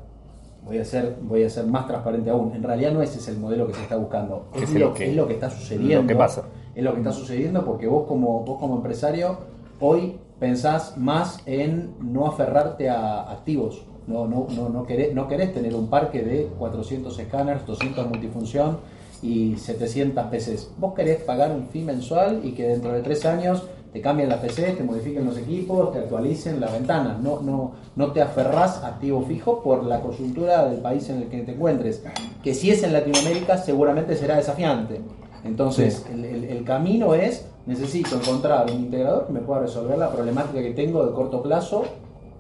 voy 0.67 0.77
a 0.77 0.85
ser 0.85 1.17
voy 1.21 1.43
a 1.43 1.49
ser 1.49 1.65
más 1.65 1.87
transparente 1.87 2.29
aún. 2.29 2.53
En 2.53 2.63
realidad 2.63 2.91
no 2.91 3.01
ese 3.01 3.19
es 3.19 3.27
el 3.27 3.37
modelo 3.37 3.67
que 3.67 3.73
se 3.73 3.81
está 3.81 3.95
buscando. 3.95 4.47
Es, 4.53 4.71
lo, 4.73 4.93
que, 4.93 5.09
es 5.09 5.15
lo 5.15 5.27
que 5.27 5.33
está 5.33 5.49
sucediendo. 5.49 6.13
Lo 6.13 6.19
pasa. 6.19 6.43
Es 6.75 6.83
lo 6.83 6.93
que 6.93 6.99
está 6.99 7.11
sucediendo 7.11 7.65
porque 7.65 7.87
vos 7.87 8.07
como 8.07 8.43
vos 8.43 8.59
como 8.59 8.75
empresario 8.75 9.37
hoy 9.79 10.19
pensás 10.39 10.97
más 10.97 11.39
en 11.45 11.95
no 11.99 12.27
aferrarte 12.27 12.89
a 12.89 13.31
activos. 13.31 13.85
No, 14.05 14.25
no, 14.25 14.47
no, 14.55 14.69
no, 14.69 14.85
querés, 14.85 15.13
no 15.13 15.27
querés 15.27 15.53
tener 15.53 15.75
un 15.75 15.89
parque 15.89 16.23
de 16.23 16.47
400 16.57 17.19
escáneres, 17.19 17.65
200 17.65 18.07
multifunción 18.07 18.77
y 19.21 19.57
700 19.57 20.27
PCs. 20.27 20.71
Vos 20.77 20.93
querés 20.93 21.21
pagar 21.23 21.51
un 21.51 21.67
fee 21.67 21.83
mensual 21.83 22.41
y 22.43 22.53
que 22.53 22.67
dentro 22.67 22.93
de 22.93 23.01
tres 23.01 23.25
años 23.25 23.67
te 23.97 24.03
cambien 24.03 24.29
las 24.29 24.39
PC, 24.39 24.73
te 24.73 24.83
modifiquen 24.83 25.25
los 25.25 25.39
equipos, 25.39 25.91
te 25.91 25.97
actualicen 25.97 26.59
las 26.59 26.71
ventanas. 26.71 27.19
No, 27.19 27.41
no, 27.41 27.71
no 27.95 28.11
te 28.11 28.21
aferrás 28.21 28.83
a 28.83 28.89
activo 28.89 29.23
fijo 29.23 29.63
por 29.63 29.83
la 29.83 30.01
coyuntura 30.01 30.67
del 30.69 30.81
país 30.81 31.09
en 31.09 31.23
el 31.23 31.29
que 31.29 31.41
te 31.41 31.53
encuentres. 31.53 32.03
Que 32.43 32.53
si 32.53 32.69
es 32.69 32.83
en 32.83 32.93
Latinoamérica 32.93 33.57
seguramente 33.57 34.15
será 34.15 34.35
desafiante. 34.35 35.01
Entonces, 35.43 36.05
el, 36.11 36.63
camino 36.63 37.15
es, 37.15 37.45
necesito 37.65 38.17
encontrar 38.17 38.69
un 38.69 38.81
integrador 38.81 39.25
que 39.25 39.33
me 39.33 39.39
pueda 39.39 39.61
resolver 39.61 39.97
la 39.97 40.11
problemática 40.11 40.61
que 40.61 40.71
tengo 40.71 41.03
de 41.03 41.13
corto 41.13 41.41
plazo 41.41 41.85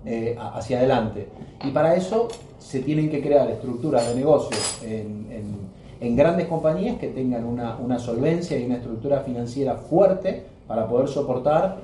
eh, 0.05 0.37
hacia 0.53 0.77
adelante. 0.77 1.27
Y 1.63 1.71
para 1.71 1.95
eso 1.95 2.27
se 2.59 2.81
tienen 2.81 3.09
que 3.09 3.19
crear 3.19 3.49
estructuras 3.49 4.07
de 4.07 4.13
negocios 4.13 4.79
en, 4.83 6.15
grandes 6.15 6.47
compañías 6.47 6.99
que 6.99 7.07
tengan 7.07 7.45
una, 7.45 7.77
una 7.77 7.97
solvencia 7.97 8.59
y 8.59 8.65
una 8.65 8.75
estructura 8.75 9.21
financiera 9.21 9.75
fuerte 9.75 10.56
para 10.67 10.87
poder 10.87 11.07
soportar 11.07 11.77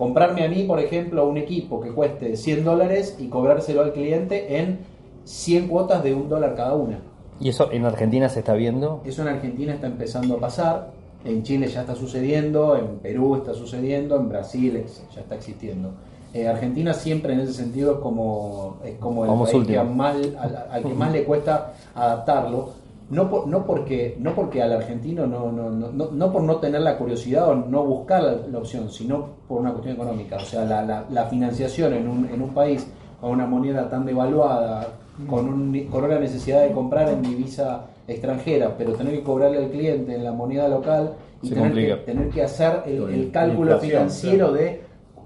comprarme 0.00 0.44
a 0.44 0.48
mí, 0.48 0.64
por 0.64 0.80
ejemplo, 0.80 1.28
un 1.28 1.36
equipo 1.36 1.78
que 1.78 1.90
cueste 1.90 2.34
100 2.34 2.64
dólares 2.64 3.16
y 3.18 3.28
cobrárselo 3.28 3.82
al 3.82 3.92
cliente 3.92 4.58
en 4.58 4.78
100 5.24 5.68
cuotas 5.68 6.02
de 6.02 6.14
un 6.14 6.28
dólar 6.30 6.54
cada 6.54 6.74
una. 6.74 7.00
¿Y 7.38 7.50
eso 7.50 7.70
en 7.70 7.84
Argentina 7.84 8.30
se 8.30 8.38
está 8.38 8.54
viendo? 8.54 9.02
Eso 9.04 9.20
en 9.20 9.28
Argentina 9.28 9.74
está 9.74 9.88
empezando 9.88 10.36
a 10.36 10.40
pasar, 10.40 10.90
en 11.22 11.42
Chile 11.42 11.68
ya 11.68 11.82
está 11.82 11.94
sucediendo, 11.94 12.78
en 12.78 12.98
Perú 13.00 13.36
está 13.36 13.52
sucediendo, 13.52 14.16
en 14.16 14.30
Brasil 14.30 14.82
ya 15.14 15.20
está 15.20 15.34
existiendo. 15.34 15.90
Eh, 16.32 16.48
Argentina 16.48 16.94
siempre 16.94 17.34
en 17.34 17.40
ese 17.40 17.52
sentido 17.52 17.94
es 17.94 17.98
como, 17.98 18.78
es 18.84 18.94
como 18.94 19.24
el 19.24 19.50
país 19.50 19.66
que 19.66 19.76
al 19.76 20.82
que 20.82 20.94
más 20.94 21.12
le 21.12 21.24
cuesta 21.24 21.74
adaptarlo 21.94 22.70
no, 23.10 23.28
por, 23.28 23.48
no, 23.48 23.66
porque, 23.66 24.16
no 24.20 24.34
porque 24.34 24.62
al 24.62 24.72
argentino 24.72 25.26
no, 25.26 25.50
no, 25.50 25.70
no, 25.70 26.10
no, 26.10 26.32
por 26.32 26.42
no 26.42 26.56
tener 26.56 26.80
la 26.80 26.96
curiosidad 26.96 27.48
o 27.48 27.54
no 27.54 27.84
buscar 27.84 28.22
la, 28.22 28.58
opción, 28.58 28.88
sino 28.90 29.30
por 29.48 29.60
una 29.60 29.72
cuestión 29.72 29.96
económica. 29.96 30.36
O 30.36 30.44
sea, 30.44 30.64
la, 30.64 31.04
la, 31.10 31.24
financiación 31.26 31.92
en 31.92 32.08
un, 32.08 32.28
en 32.32 32.40
un 32.40 32.50
país 32.50 32.86
con 33.20 33.30
una 33.30 33.46
moneda 33.46 33.88
tan 33.88 34.06
devaluada, 34.06 34.86
con, 35.28 35.48
un, 35.48 35.86
con 35.90 36.04
una 36.04 36.20
necesidad 36.20 36.62
de 36.62 36.72
comprar 36.72 37.08
en 37.08 37.22
divisa 37.22 37.86
extranjera, 38.06 38.74
pero 38.78 38.92
tener 38.92 39.14
que 39.14 39.22
cobrarle 39.22 39.58
al 39.58 39.70
cliente 39.70 40.14
en 40.14 40.24
la 40.24 40.32
moneda 40.32 40.68
local 40.68 41.14
y 41.42 41.50
tener 41.50 41.74
que, 41.74 41.96
tener 42.04 42.28
que 42.28 42.42
hacer 42.42 42.82
el, 42.86 43.30
cálculo 43.32 43.78
financiero 43.78 44.52
de 44.52 44.82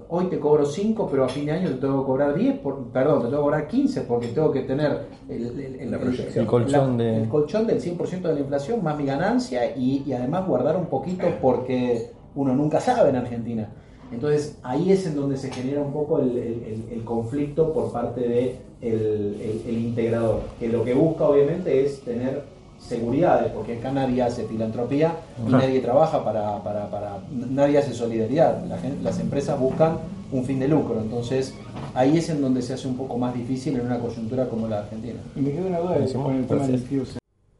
hoy 0.09 0.25
te 0.25 0.39
cobro 0.39 0.65
5, 0.65 1.07
pero 1.09 1.25
a 1.25 1.29
fin 1.29 1.45
de 1.45 1.51
año 1.53 1.69
te 1.69 1.75
tengo 1.75 2.01
que 2.01 2.05
cobrar 2.05 2.35
10, 2.35 2.59
por- 2.59 2.83
perdón, 2.87 3.19
te 3.19 3.25
tengo 3.27 3.37
que 3.37 3.43
cobrar 3.43 3.67
15 3.67 4.01
porque 4.01 4.27
tengo 4.27 4.51
que 4.51 4.61
tener 4.61 4.99
el, 5.29 5.45
el- 5.59 5.75
el- 5.81 5.91
La 5.91 6.45
colchón 6.45 6.97
la- 6.97 7.03
de- 7.03 7.17
el 7.23 7.29
colchón 7.29 7.67
del 7.67 7.81
100% 7.81 8.27
de 8.29 8.33
la 8.35 8.39
inflación 8.41 8.83
más 8.83 8.97
mi 8.97 9.05
ganancia 9.05 9.75
y, 9.75 10.03
y 10.05 10.13
además 10.13 10.47
guardar 10.47 10.75
un 10.77 10.85
poquito 10.85 11.27
porque 11.41 12.11
uno 12.35 12.55
nunca 12.55 12.79
sabe 12.79 13.09
en 13.09 13.15
Argentina. 13.17 13.69
Entonces 14.11 14.57
ahí 14.63 14.91
es 14.91 15.07
en 15.07 15.15
donde 15.15 15.35
se 15.37 15.51
genera 15.51 15.81
un 15.81 15.91
poco 15.91 16.19
el, 16.19 16.29
el- 16.37 16.63
el- 16.63 16.83
el 16.91 17.03
conflicto 17.03 17.73
por 17.73 17.91
parte 17.91 18.21
de 18.21 18.55
el, 18.81 18.93
el- 19.41 19.63
el 19.67 19.77
integrador, 19.79 20.41
que 20.59 20.67
lo 20.67 20.83
que 20.83 20.93
busca 20.93 21.27
obviamente 21.27 21.83
es 21.83 22.01
tener 22.01 22.43
seguridades, 22.79 23.51
porque 23.51 23.77
acá 23.77 23.91
nadie 23.91 24.21
hace 24.21 24.45
filantropía 24.45 25.13
y 25.43 25.47
Ajá. 25.53 25.57
nadie 25.65 25.79
trabaja 25.79 26.23
para, 26.23 26.63
para, 26.63 26.89
para- 26.91 27.17
nadie 27.31 27.77
hace 27.77 27.93
solidaridad. 27.93 28.63
La 28.65 28.77
gen- 28.77 29.03
las 29.03 29.19
empresas 29.19 29.59
buscan 29.59 29.97
un 30.31 30.43
fin 30.45 30.59
de 30.59 30.67
lucro, 30.67 30.99
entonces 30.99 31.53
ahí 31.93 32.17
es 32.17 32.29
en 32.29 32.41
donde 32.41 32.61
se 32.61 32.73
hace 32.73 32.87
un 32.87 32.97
poco 32.97 33.17
más 33.17 33.33
difícil 33.33 33.75
en 33.75 33.85
una 33.85 33.99
coyuntura 33.99 34.47
como 34.47 34.67
la 34.67 34.79
Argentina. 34.79 35.19
Y 35.35 35.39
me 35.41 35.51
queda 35.51 35.65
una 35.67 35.79
duda 35.79 35.97
Decimos, 35.99 36.25
con 36.27 36.35
el 36.35 36.45
tema 36.47 36.67
del. 36.67 36.83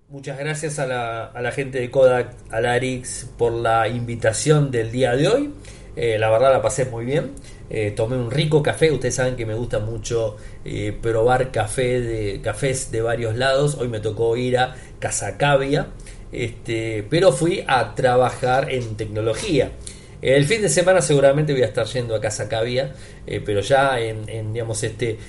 Muchas 0.09 0.37
gracias 0.37 0.77
a 0.79 0.85
la, 0.85 1.25
a 1.25 1.41
la 1.41 1.51
gente 1.51 1.79
de 1.79 1.89
Kodak, 1.91 2.29
a 2.51 2.61
Larix, 2.61 3.27
por 3.37 3.51
la 3.51 3.87
invitación 3.87 4.71
del 4.71 4.91
día 4.91 5.15
de 5.15 5.27
hoy. 5.27 5.53
Eh, 5.95 6.17
la 6.19 6.29
verdad 6.29 6.51
la 6.51 6.61
pasé 6.61 6.85
muy 6.85 7.05
bien. 7.05 7.31
Eh, 7.69 7.91
tomé 7.95 8.17
un 8.17 8.31
rico 8.31 8.61
café. 8.61 8.91
Ustedes 8.91 9.15
saben 9.15 9.35
que 9.35 9.45
me 9.45 9.55
gusta 9.55 9.79
mucho 9.79 10.37
eh, 10.63 10.97
probar 10.99 11.51
café 11.51 12.01
de, 12.01 12.41
cafés 12.41 12.91
de 12.91 13.01
varios 13.01 13.35
lados. 13.35 13.75
Hoy 13.79 13.87
me 13.87 13.99
tocó 13.99 14.35
ir 14.37 14.57
a 14.57 14.75
Casacavia. 14.99 15.87
Este, 16.31 17.05
pero 17.09 17.31
fui 17.31 17.63
a 17.67 17.95
trabajar 17.95 18.71
en 18.71 18.95
tecnología. 18.97 19.71
El 20.21 20.45
fin 20.45 20.61
de 20.61 20.69
semana 20.69 21.01
seguramente 21.01 21.53
voy 21.53 21.61
a 21.61 21.67
estar 21.67 21.85
yendo 21.85 22.15
a 22.15 22.21
Casa 22.21 22.49
Cavia, 22.49 22.93
eh, 23.27 23.41
pero 23.45 23.59
ya 23.59 23.99
en, 23.99 24.53
digamos 24.53 24.81
este 24.83 25.19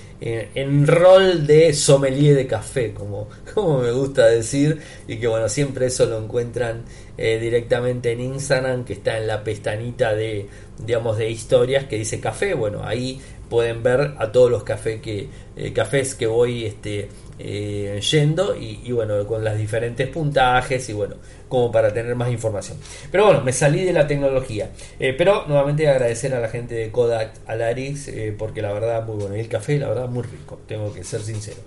rol 0.87 1.47
de 1.47 1.75
sommelier 1.75 2.35
de 2.35 2.47
café, 2.47 2.95
como, 2.95 3.29
como 3.55 3.81
me 3.81 3.91
gusta 3.91 4.27
decir, 4.27 4.81
y 5.07 5.19
que 5.19 5.27
bueno, 5.27 5.49
siempre 5.51 5.87
eso 5.87 6.07
lo 6.07 6.19
encuentran 6.19 6.85
eh, 7.19 7.39
directamente 7.39 8.13
en 8.13 8.21
Instagram, 8.21 8.85
que 8.85 8.93
está 8.95 9.19
en 9.19 9.27
la 9.27 9.43
pestañita 9.45 10.15
de 10.15 10.47
digamos 10.79 11.17
de 11.19 11.31
historias 11.31 11.85
que 11.85 11.97
dice 11.97 12.21
café, 12.21 12.55
bueno, 12.55 12.83
ahí 12.85 13.21
pueden 13.49 13.83
ver 13.83 14.15
a 14.19 14.33
todos 14.33 14.51
los 14.51 14.65
cafés 14.65 15.01
que 15.01 15.29
eh, 15.57 15.73
cafés 15.73 16.15
que 16.15 16.27
voy 16.27 16.67
este 16.67 17.09
eh, 17.39 18.01
yendo 18.11 18.57
y, 18.57 18.91
bueno 18.93 19.27
con 19.27 19.45
las 19.45 19.59
diferentes 19.59 20.09
puntajes 20.09 20.89
y 20.89 20.95
bueno 20.95 21.17
como 21.49 21.71
para 21.71 21.93
tener 21.93 22.15
más 22.17 22.31
información. 22.31 22.79
Pero 23.11 23.27
bueno 23.27 23.43
me 23.43 23.53
salí 23.53 23.85
de 23.85 23.93
la 23.93 24.07
tecnología. 24.07 24.71
Pero 24.99 25.47
nuevamente 25.47 25.89
agradecer 25.89 26.35
a 26.35 26.41
la 26.41 26.49
gente 26.49 26.75
de 26.75 26.91
Kodak 26.91 27.35
Alarix 27.47 28.09
eh, 28.09 28.35
porque 28.37 28.63
la 28.63 28.73
verdad 28.73 29.07
muy 29.07 29.17
bueno. 29.17 29.37
Y 29.37 29.41
el 29.41 29.49
café 29.49 29.79
la 29.79 29.89
verdad 29.89 30.09
muy 30.09 30.25
rico 30.25 30.59
tengo 30.67 30.93
que 30.93 31.05
ser 31.05 31.21
sincero. 31.21 31.59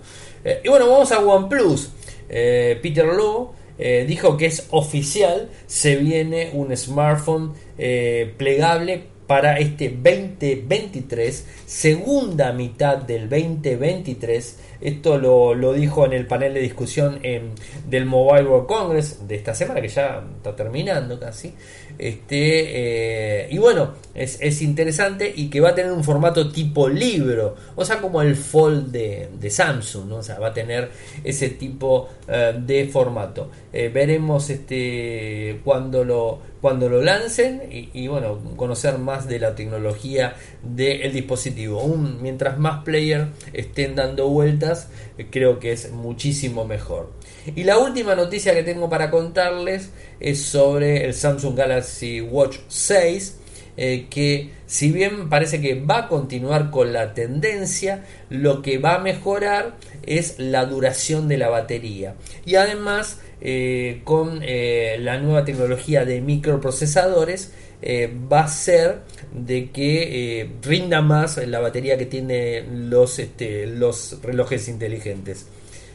Y 0.63 0.67
bueno 0.67 0.89
vamos 0.89 1.11
a 1.11 1.19
OnePlus. 1.19 1.91
Peter 2.27 3.05
Lowe 3.05 3.58
eh, 3.79 4.05
dijo 4.07 4.37
que 4.37 4.45
es 4.47 4.67
oficial 4.71 5.49
se 5.65 5.95
viene 5.95 6.51
un 6.53 6.75
smartphone 6.77 7.53
eh, 7.77 8.33
plegable 8.37 9.03
para 9.25 9.57
este 9.59 9.89
2023, 9.89 11.45
segunda 11.65 12.51
mitad 12.51 12.97
del 12.97 13.29
2023. 13.29 14.59
Esto 14.81 15.17
lo, 15.17 15.53
lo 15.53 15.73
dijo 15.73 16.05
en 16.05 16.13
el 16.13 16.25
panel 16.25 16.53
de 16.53 16.61
discusión 16.61 17.19
en- 17.23 17.51
del 17.87 18.05
Mobile 18.05 18.47
World 18.47 18.67
Congress 18.67 19.27
de 19.27 19.35
esta 19.35 19.53
semana, 19.53 19.81
que 19.81 19.89
ya 19.89 20.23
está 20.37 20.55
terminando 20.55 21.19
casi. 21.19 21.53
Este, 21.99 23.41
eh, 23.43 23.47
y 23.51 23.57
bueno, 23.57 23.95
es, 24.13 24.37
es 24.39 24.61
interesante 24.61 25.33
y 25.35 25.49
que 25.49 25.59
va 25.59 25.71
a 25.71 25.75
tener 25.75 25.91
un 25.91 26.01
formato 26.01 26.49
tipo 26.49 26.87
libro, 26.87 27.55
o 27.75 27.83
sea, 27.83 27.99
como 27.99 28.21
el 28.21 28.37
Fold 28.37 28.89
de, 28.89 29.27
de 29.37 29.49
Samsung, 29.49 30.07
¿no? 30.07 30.15
o 30.15 30.23
sea, 30.23 30.39
va 30.39 30.47
a 30.47 30.53
tener 30.53 30.89
ese 31.25 31.49
tipo 31.49 32.07
eh, 32.25 32.57
de 32.57 32.87
formato. 32.87 33.51
Eh, 33.73 33.89
veremos 33.93 34.49
este 34.49 35.59
cuando 35.65 36.05
lo 36.05 36.39
cuando 36.61 36.89
lo 36.89 37.01
lancen 37.01 37.61
y, 37.93 38.07
bueno 38.07 38.37
conocer 38.57 38.97
más 38.97 39.27
de 39.27 39.39
la 39.39 39.55
tecnología 39.55 40.35
del 40.63 41.11
dispositivo. 41.11 41.81
Un, 41.83 42.21
mientras 42.21 42.57
más 42.57 42.83
players 42.83 43.29
estén 43.53 43.95
dando 43.95 44.29
vueltas, 44.29 44.89
creo 45.29 45.59
que 45.59 45.73
es 45.73 45.91
muchísimo 45.91 46.65
mejor. 46.65 47.11
Y 47.55 47.63
la 47.63 47.77
última 47.77 48.15
noticia 48.15 48.53
que 48.53 48.63
tengo 48.63 48.89
para 48.89 49.09
contarles 49.09 49.89
es 50.19 50.41
sobre 50.41 51.05
el 51.05 51.13
Samsung 51.13 51.55
Galaxy 51.55 52.21
Watch 52.21 52.57
6 52.67 53.35
eh, 53.81 54.07
que 54.09 54.49
si 54.65 54.91
bien 54.91 55.29
parece 55.29 55.61
que 55.61 55.75
va 55.75 55.99
a 55.99 56.07
continuar 56.09 56.69
con 56.69 56.91
la 56.91 57.13
tendencia, 57.13 58.03
lo 58.29 58.61
que 58.61 58.77
va 58.77 58.95
a 58.95 58.99
mejorar 58.99 59.77
es 60.05 60.37
la 60.37 60.65
duración 60.65 61.29
de 61.29 61.37
la 61.37 61.47
batería. 61.47 62.15
Y 62.45 62.55
además, 62.55 63.21
eh, 63.39 64.01
con 64.03 64.41
eh, 64.43 64.97
la 64.99 65.17
nueva 65.19 65.45
tecnología 65.45 66.03
de 66.03 66.19
microprocesadores, 66.19 67.53
va 67.81 68.41
a 68.41 68.47
ser 68.49 69.03
de 69.31 69.69
que 69.69 70.49
rinda 70.61 71.01
más 71.01 71.37
la 71.37 71.61
batería 71.61 71.97
que 71.97 72.05
tienen 72.05 72.89
los, 72.89 73.19
este, 73.19 73.65
los 73.67 74.21
relojes 74.21 74.67
inteligentes. 74.67 75.47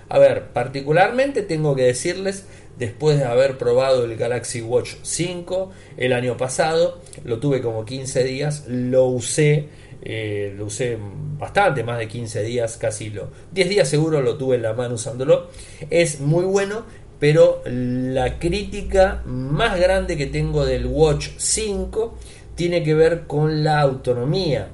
A 0.09 0.19
ver, 0.19 0.49
particularmente 0.53 1.43
tengo 1.43 1.75
que 1.75 1.83
decirles, 1.83 2.47
después 2.79 3.19
de 3.19 3.25
haber 3.25 3.59
probado 3.59 4.05
el 4.05 4.17
Galaxy 4.17 4.61
Watch 4.61 4.95
5 5.03 5.71
el 5.97 6.12
año 6.12 6.37
pasado, 6.37 7.01
lo 7.25 7.38
tuve 7.38 7.61
como 7.61 7.85
15 7.85 8.25
días, 8.25 8.64
lo 8.69 9.07
usé, 9.07 9.69
eh, 10.03 10.53
lo 10.57 10.67
usé 10.67 10.99
bastante, 11.38 11.83
más 11.85 11.99
de 11.99 12.09
15 12.09 12.43
días, 12.43 12.77
casi 12.77 13.11
lo 13.11 13.31
10 13.53 13.69
días 13.69 13.88
seguro 13.88 14.21
lo 14.21 14.37
tuve 14.37 14.57
en 14.57 14.62
la 14.62 14.75
mano 14.75 14.95
usándolo. 14.95 15.49
Es 15.90 16.21
muy 16.21 16.45
bueno, 16.45 16.85
pero 17.19 17.62
la 17.64 18.38
crítica 18.38 19.23
más 19.25 19.79
grande 19.81 20.17
que 20.17 20.27
tengo 20.27 20.64
del 20.64 20.87
Watch 20.87 21.29
5 21.37 22.14
tiene 22.55 22.83
que 22.83 22.95
ver 22.95 23.27
con 23.27 23.64
la 23.64 23.81
autonomía. 23.81 24.69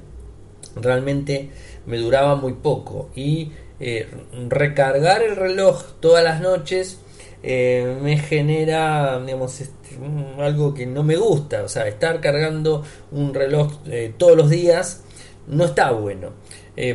Realmente 0.75 1.49
me 1.85 1.97
duraba 1.97 2.35
muy 2.35 2.53
poco 2.53 3.09
y 3.15 3.51
eh, 3.81 4.07
recargar 4.47 5.23
el 5.23 5.35
reloj 5.35 5.83
todas 5.99 6.23
las 6.23 6.39
noches 6.39 6.99
eh, 7.41 7.97
me 7.99 8.17
genera 8.17 9.19
digamos 9.19 9.59
este, 9.59 9.97
algo 10.39 10.73
que 10.73 10.85
no 10.85 11.03
me 11.03 11.15
gusta. 11.15 11.63
O 11.63 11.67
sea 11.67 11.87
estar 11.87 12.21
cargando 12.21 12.83
un 13.11 13.33
reloj 13.33 13.79
eh, 13.87 14.13
todos 14.17 14.37
los 14.37 14.49
días 14.49 15.03
no 15.47 15.65
está 15.65 15.91
bueno 15.91 16.33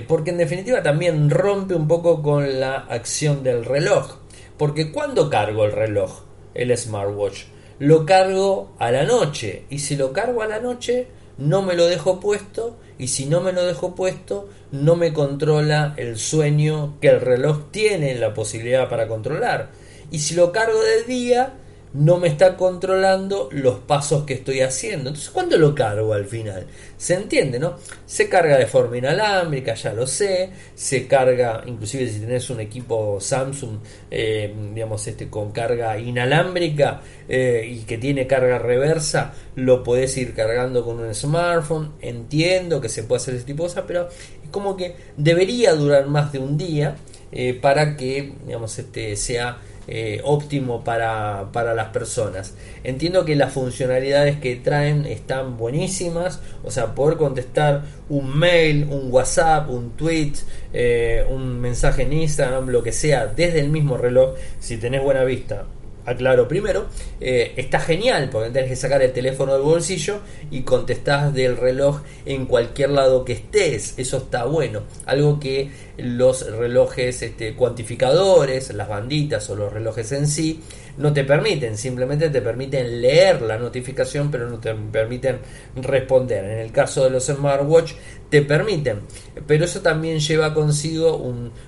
porque 0.09 0.31
en 0.31 0.39
definitiva 0.39 0.83
también 0.83 1.31
rompe 1.31 1.75
un 1.75 1.87
poco 1.87 2.23
con 2.23 2.59
la 2.59 2.77
acción 2.77 3.45
del 3.45 3.65
reloj. 3.65 4.17
Porque 4.57 4.91
cuando 4.91 5.29
cargo 5.29 5.65
el 5.65 5.73
reloj 5.73 6.23
el 6.55 6.77
smartwatch 6.77 7.45
lo 7.79 8.07
cargo 8.07 8.75
a 8.79 8.91
la 8.91 9.05
noche. 9.05 9.65
Y 9.69 9.79
si 9.81 9.97
lo 9.97 10.13
cargo 10.13 10.43
a 10.43 10.47
la 10.47 10.61
noche 10.61 11.09
no 11.39 11.63
me 11.63 11.75
lo 11.75 11.87
dejo 11.87 12.21
puesto 12.21 12.77
y 12.99 13.09
si 13.09 13.27
no 13.27 13.41
me 13.41 13.53
lo 13.53 13.65
dejo 13.65 13.95
puesto 13.95 14.49
no 14.73 14.97
me 14.97 15.13
controla 15.13 15.95
el 15.97 16.19
sueño 16.19 16.99
que 17.01 17.09
el 17.09 17.21
reloj 17.21 17.71
tiene 17.71 18.15
la 18.15 18.35
posibilidad 18.35 18.89
para 18.89 19.09
controlar. 19.09 19.71
Y 20.11 20.21
si 20.21 20.35
lo 20.35 20.53
cargo 20.53 20.81
del 20.81 21.07
día 21.07 21.55
no 21.97 22.19
me 22.19 22.29
está 22.29 22.57
controlando 22.57 23.49
los 23.53 23.79
pasos 23.79 24.25
que 24.25 24.35
estoy 24.35 24.61
haciendo 24.61 25.09
entonces 25.09 25.31
¿cuándo 25.31 25.57
lo 25.57 25.75
cargo 25.75 26.13
al 26.13 26.27
final? 26.27 26.67
se 26.99 27.15
entiende 27.15 27.59
¿no? 27.59 27.77
se 28.05 28.29
carga 28.29 28.59
de 28.59 28.67
forma 28.67 28.99
inalámbrica 28.99 29.75
ya 29.75 29.93
lo 29.93 30.07
sé 30.07 30.51
se 30.75 31.07
carga 31.07 31.63
inclusive 31.67 32.07
si 32.09 32.21
tenés 32.21 32.51
un 32.51 32.61
equipo 32.61 33.19
Samsung 33.21 33.79
eh, 34.11 34.55
digamos 34.75 35.07
este 35.07 35.29
con 35.29 35.53
carga 35.53 35.99
inalámbrica 35.99 37.01
eh, 37.29 37.67
y 37.69 37.81
que 37.81 37.97
tiene 37.97 38.27
carga 38.27 38.59
reversa 38.59 39.33
lo 39.55 39.83
podés 39.83 40.17
ir 40.19 40.35
cargando 40.35 40.85
con 40.85 41.01
un 41.01 41.15
smartphone 41.15 41.93
entiendo 42.01 42.81
que 42.81 42.91
se 42.91 43.05
puede 43.05 43.23
hacer 43.23 43.35
ese 43.37 43.45
tipo 43.45 43.63
de 43.63 43.69
cosas 43.71 43.85
pero 43.87 44.09
es 44.09 44.51
como 44.51 44.77
que 44.77 44.97
debería 45.17 45.73
durar 45.75 46.07
más 46.07 46.33
de 46.33 46.41
un 46.41 46.59
día 46.59 46.97
eh, 47.33 47.55
para 47.55 47.97
que 47.97 48.35
digamos 48.47 48.79
este 48.79 49.17
sea 49.17 49.59
eh, 49.89 50.21
óptimo 50.25 50.83
para, 50.83 51.51
para 51.53 51.75
las 51.75 51.89
personas. 51.89 52.55
Entiendo 52.85 53.25
que 53.25 53.37
las 53.37 53.53
funcionalidades 53.53 54.39
que 54.39 54.57
traen 54.57 55.07
están 55.07 55.57
buenísimas, 55.57 56.41
o 56.65 56.71
sea, 56.71 56.95
poder 56.95 57.17
contestar 57.17 57.83
un 58.09 58.37
mail, 58.37 58.89
un 58.91 59.13
WhatsApp, 59.13 59.71
un 59.71 59.91
tweet, 59.91 60.33
eh, 60.73 61.25
un 61.31 61.61
mensaje 61.61 62.03
en 62.03 62.13
Instagram, 62.13 62.69
lo 62.69 62.83
que 62.83 62.93
sea, 62.93 63.27
desde 63.27 63.61
el 63.61 63.69
mismo 63.69 63.97
reloj, 63.97 64.35
si 64.61 64.77
tenés 64.77 65.03
buena 65.03 65.25
vista, 65.25 65.67
aclaro 66.07 66.47
primero, 66.49 66.87
eh, 67.21 67.53
está 67.57 67.81
genial 67.81 68.31
porque 68.31 68.51
tenés 68.51 68.71
que 68.71 68.77
sacar 68.77 69.03
el 69.03 69.13
teléfono 69.13 69.53
del 69.55 69.63
bolsillo 69.63 70.21
y 70.51 70.63
contestás 70.63 71.35
del 71.35 71.57
reloj 71.57 72.01
en 72.25 72.47
cualquier 72.47 72.91
lado 72.91 73.25
que 73.25 73.35
estés. 73.35 73.95
Eso 73.99 74.19
está 74.19 74.45
bueno. 74.45 74.83
Algo 75.05 75.39
que 75.41 75.71
los 75.99 76.51
relojes 76.51 77.23
este, 77.23 77.55
cuantificadores, 77.55 78.73
las 78.75 78.89
banditas 78.89 79.49
o 79.51 79.57
los 79.57 79.73
relojes 79.73 80.13
en 80.13 80.29
sí, 80.29 80.61
no 80.99 81.13
te 81.13 81.25
permiten, 81.25 81.77
simplemente 81.77 82.31
te 82.31 82.41
permiten 82.41 83.01
leer 83.03 83.43
la 83.43 83.59
notificación, 83.59 84.31
pero 84.31 84.49
no 84.49 84.59
te 84.59 84.75
permiten 84.75 85.39
responder. 85.77 86.45
En 86.45 86.59
el 86.59 86.73
caso 86.73 87.05
de 87.05 87.11
los 87.11 87.27
smartwatch 87.27 87.93
te 88.31 88.43
permiten, 88.43 89.03
pero 89.47 89.65
eso 89.67 89.83
también 89.83 90.19
lleva 90.19 90.55
consigo 90.55 91.17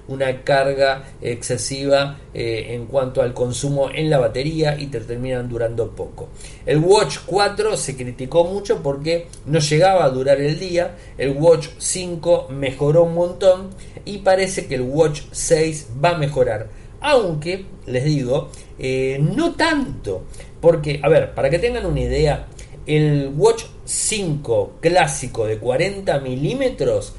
una 0.09 0.43
carga 0.43 1.05
excesiva 1.21 2.19
eh, 2.35 2.69
en 2.71 2.87
cuanto 2.87 3.23
al 3.23 3.35
consumo 3.35 3.91
en 3.95 4.11
la 4.11 4.19
batería 4.19 4.79
y 4.79 4.87
te 4.87 5.01
terminan 5.01 5.49
durando 5.49 5.91
poco. 5.91 6.31
El 6.67 6.79
Watch 6.79 7.19
4 7.27 7.77
se 7.77 7.97
criticó 7.97 8.45
mucho 8.45 8.83
porque 8.83 9.29
no 9.47 9.61
llegaba 9.61 10.05
a 10.05 10.11
durar 10.11 10.41
el 10.41 10.59
día, 10.59 10.97
el 11.17 11.31
Watch 11.31 11.69
5 11.79 12.49
mejoró 12.51 13.05
un 13.05 13.15
montón 13.15 13.71
y 14.05 14.18
parece 14.19 14.67
que 14.67 14.77
el 14.77 14.83
Watch 14.83 15.23
6 15.33 15.89
va 16.05 16.11
a 16.11 16.19
mejorar. 16.19 16.69
Aunque, 17.01 17.65
les 17.87 18.05
digo, 18.05 18.51
eh, 18.79 19.19
no 19.21 19.55
tanto. 19.55 20.25
Porque, 20.61 21.01
a 21.03 21.09
ver, 21.09 21.35
para 21.35 21.51
que 21.51 21.59
tengan 21.59 21.87
una 21.87 22.01
idea, 22.01 22.47
el 22.87 23.33
Watch 23.37 23.65
5 23.85 24.79
clásico 24.81 25.47
de 25.47 25.59
40 25.59 26.19
milímetros 26.21 27.15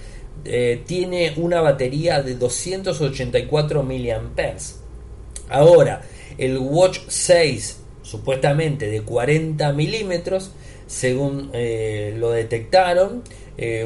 eh, 0.45 0.83
tiene 0.85 1.33
una 1.37 1.61
batería 1.61 2.21
de 2.21 2.35
284 2.35 3.83
mAh. 3.83 4.57
Ahora, 5.49 6.01
el 6.37 6.57
Watch 6.57 6.99
6, 7.07 7.79
supuestamente 8.01 8.89
de 8.89 9.01
40 9.01 9.71
milímetros, 9.73 10.51
según 10.87 11.49
eh, 11.53 12.15
lo 12.17 12.31
detectaron, 12.31 13.23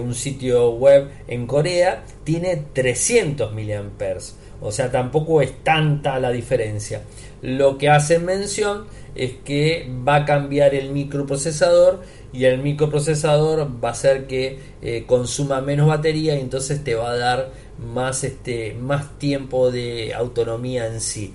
un 0.04 0.14
sitio 0.14 0.70
web 0.74 1.10
en 1.28 1.48
Corea, 1.48 2.04
tiene 2.24 2.64
300 2.74 3.54
mAh. 3.54 4.18
O 4.62 4.72
sea, 4.72 4.92
tampoco 4.92 5.42
es 5.42 5.64
tanta 5.64 6.20
la 6.20 6.32
diferencia. 6.32 7.02
Lo 7.42 7.78
que 7.78 7.90
hacen 7.90 8.26
mención 8.26 8.86
es 9.16 9.34
que 9.44 9.92
va 10.08 10.16
a 10.16 10.26
cambiar 10.26 10.74
el 10.74 10.92
microprocesador 10.92 12.02
y 12.32 12.46
el 12.46 12.62
microprocesador 12.62 13.68
va 13.84 13.90
a 13.90 13.92
hacer 13.92 14.26
que 14.26 14.60
eh, 14.82 15.04
consuma 15.06 15.62
menos 15.62 15.88
batería 15.88 16.36
y 16.36 16.40
entonces 16.40 16.84
te 16.84 16.96
va 16.96 17.12
a 17.12 17.18
dar 17.18 17.52
más, 17.78 18.24
este, 18.24 18.74
más 18.74 19.20
tiempo 19.20 19.72
de 19.72 20.14
autonomía 20.14 20.88
en 20.88 21.00
sí. 21.00 21.34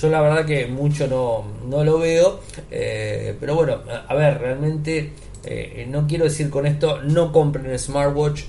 Yo 0.00 0.08
la 0.08 0.20
verdad 0.20 0.46
que 0.46 0.66
mucho 0.66 1.08
no, 1.08 1.84
lo 1.84 1.98
veo, 1.98 2.40
eh, 2.70 3.34
pero 3.40 3.56
bueno, 3.56 3.80
a, 4.06 4.14
ver, 4.14 4.38
realmente 4.38 5.12
eh, 5.44 5.86
no 5.90 6.06
quiero 6.06 6.24
decir 6.24 6.50
con 6.50 6.66
esto 6.66 7.02
no 7.02 7.32
compren 7.32 7.76
smartwatch, 7.78 8.42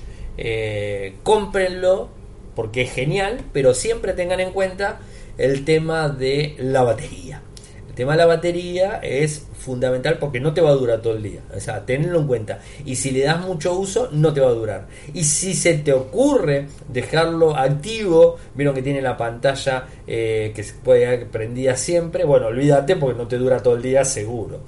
cómprenlo 1.22 2.08
porque 2.54 2.82
es 2.82 2.92
genial, 2.92 3.40
pero 3.52 3.74
siempre 3.74 4.12
tengan 4.12 4.40
en 4.40 4.52
cuenta 4.52 5.00
el 5.38 5.64
tema 5.64 6.08
de 6.08 6.56
la 6.58 6.82
batería. 6.82 7.42
El 7.88 7.94
tema 7.94 8.12
de 8.12 8.18
la 8.18 8.26
batería 8.26 9.00
es 9.02 9.46
fundamental 9.54 10.18
porque 10.18 10.40
no 10.40 10.54
te 10.54 10.60
va 10.60 10.70
a 10.70 10.74
durar 10.74 11.02
todo 11.02 11.16
el 11.16 11.22
día. 11.22 11.40
O 11.54 11.60
sea, 11.60 11.84
tenlo 11.84 12.20
en 12.20 12.26
cuenta. 12.26 12.60
Y 12.84 12.96
si 12.96 13.10
le 13.10 13.24
das 13.24 13.40
mucho 13.40 13.78
uso, 13.78 14.08
no 14.12 14.32
te 14.32 14.40
va 14.40 14.48
a 14.48 14.52
durar. 14.52 14.86
Y 15.12 15.24
si 15.24 15.54
se 15.54 15.74
te 15.74 15.92
ocurre 15.92 16.66
dejarlo 16.88 17.56
activo, 17.56 18.36
vieron 18.54 18.74
que 18.74 18.82
tiene 18.82 19.02
la 19.02 19.16
pantalla 19.16 19.86
eh, 20.06 20.52
que 20.54 20.62
se 20.62 20.74
puede 20.74 21.26
prendida 21.26 21.76
siempre, 21.76 22.24
bueno, 22.24 22.46
olvídate 22.46 22.96
porque 22.96 23.18
no 23.18 23.26
te 23.26 23.38
dura 23.38 23.62
todo 23.62 23.74
el 23.74 23.82
día 23.82 24.04
seguro. 24.04 24.60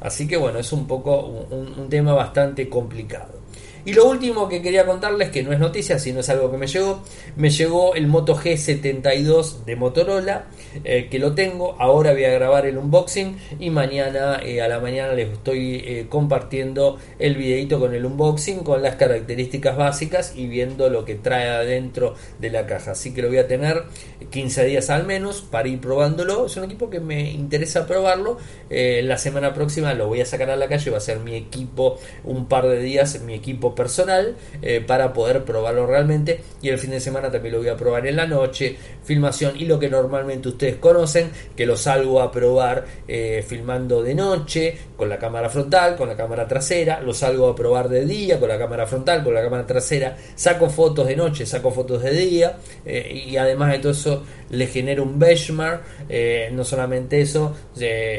Así 0.00 0.26
que 0.26 0.36
bueno, 0.36 0.58
es 0.58 0.72
un 0.72 0.86
poco 0.86 1.20
un 1.20 1.88
tema 1.90 2.14
bastante 2.14 2.68
complicado. 2.68 3.39
Y 3.84 3.92
lo 3.92 4.06
último 4.06 4.48
que 4.48 4.60
quería 4.60 4.84
contarles, 4.84 5.30
que 5.30 5.42
no 5.42 5.52
es 5.52 5.58
noticia, 5.58 5.98
sino 5.98 6.20
es 6.20 6.28
algo 6.28 6.50
que 6.50 6.58
me 6.58 6.66
llegó, 6.66 7.02
me 7.36 7.50
llegó 7.50 7.94
el 7.94 8.06
Moto 8.06 8.36
G72 8.36 9.64
de 9.64 9.76
Motorola, 9.76 10.46
eh, 10.84 11.08
que 11.10 11.18
lo 11.18 11.34
tengo, 11.34 11.76
ahora 11.78 12.12
voy 12.12 12.24
a 12.24 12.30
grabar 12.30 12.66
el 12.66 12.78
unboxing 12.78 13.36
y 13.58 13.70
mañana 13.70 14.40
eh, 14.44 14.60
a 14.60 14.68
la 14.68 14.80
mañana 14.80 15.14
les 15.14 15.30
estoy 15.30 15.82
eh, 15.84 16.06
compartiendo 16.08 16.98
el 17.18 17.36
videito 17.36 17.80
con 17.80 17.94
el 17.94 18.04
unboxing, 18.04 18.60
con 18.60 18.82
las 18.82 18.96
características 18.96 19.76
básicas 19.76 20.34
y 20.36 20.46
viendo 20.46 20.90
lo 20.90 21.04
que 21.04 21.14
trae 21.14 21.48
adentro 21.48 22.14
de 22.38 22.50
la 22.50 22.66
caja. 22.66 22.92
Así 22.92 23.14
que 23.14 23.22
lo 23.22 23.28
voy 23.28 23.38
a 23.38 23.48
tener 23.48 23.84
15 24.30 24.64
días 24.66 24.90
al 24.90 25.06
menos 25.06 25.40
para 25.40 25.68
ir 25.68 25.80
probándolo. 25.80 26.46
Es 26.46 26.56
un 26.56 26.64
equipo 26.64 26.90
que 26.90 27.00
me 27.00 27.30
interesa 27.30 27.86
probarlo. 27.86 28.38
la 28.68 29.18
semana 29.18 29.54
próxima 29.54 29.94
lo 29.94 30.06
voy 30.06 30.20
a 30.20 30.26
sacar 30.26 30.50
a 30.50 30.56
la 30.56 30.68
calle, 30.68 30.90
va 30.90 30.98
a 30.98 31.00
ser 31.00 31.20
mi 31.20 31.34
equipo 31.34 31.98
un 32.24 32.46
par 32.46 32.66
de 32.68 32.80
días, 32.80 33.20
mi 33.22 33.34
equipo 33.34 33.69
personal 33.74 34.36
eh, 34.62 34.82
para 34.86 35.12
poder 35.12 35.44
probarlo 35.44 35.86
realmente. 35.86 36.40
Y 36.62 36.68
el 36.68 36.78
fin 36.78 36.90
de 36.90 37.00
semana 37.00 37.30
también 37.30 37.54
lo 37.54 37.60
voy 37.60 37.68
a 37.68 37.76
probar 37.76 38.06
en 38.06 38.16
la 38.16 38.26
noche, 38.26 38.76
filmación 39.04 39.56
y 39.56 39.64
lo 39.64 39.78
que 39.78 39.88
normalmente 39.88 40.48
ustedes 40.48 40.76
conocen, 40.76 41.30
que 41.56 41.66
lo 41.66 41.76
salgo 41.76 42.20
a 42.20 42.30
probar 42.30 42.84
eh, 43.08 43.44
filmando 43.46 44.02
de 44.02 44.14
noche 44.14 44.78
con 44.96 45.08
la 45.08 45.18
cámara 45.18 45.48
frontal, 45.48 45.96
con 45.96 46.08
la 46.08 46.16
cámara 46.16 46.46
trasera, 46.46 47.00
lo 47.00 47.14
salgo 47.14 47.48
a 47.48 47.56
probar 47.56 47.88
de 47.88 48.04
día 48.04 48.38
con 48.38 48.48
la 48.48 48.58
cámara 48.58 48.86
frontal, 48.86 49.24
con 49.24 49.34
la 49.34 49.42
cámara 49.42 49.66
trasera, 49.66 50.16
saco 50.34 50.68
fotos 50.68 51.06
de 51.06 51.16
noche, 51.16 51.46
saco 51.46 51.70
fotos 51.70 52.02
de 52.02 52.12
día 52.12 52.58
eh, 52.84 53.24
y 53.26 53.36
además 53.36 53.72
de 53.72 53.78
todo 53.78 53.92
eso 53.92 54.22
le 54.50 54.66
genero 54.66 55.04
un 55.04 55.18
benchmark, 55.18 55.82
no 56.52 56.64
solamente 56.64 57.20
eso, 57.20 57.54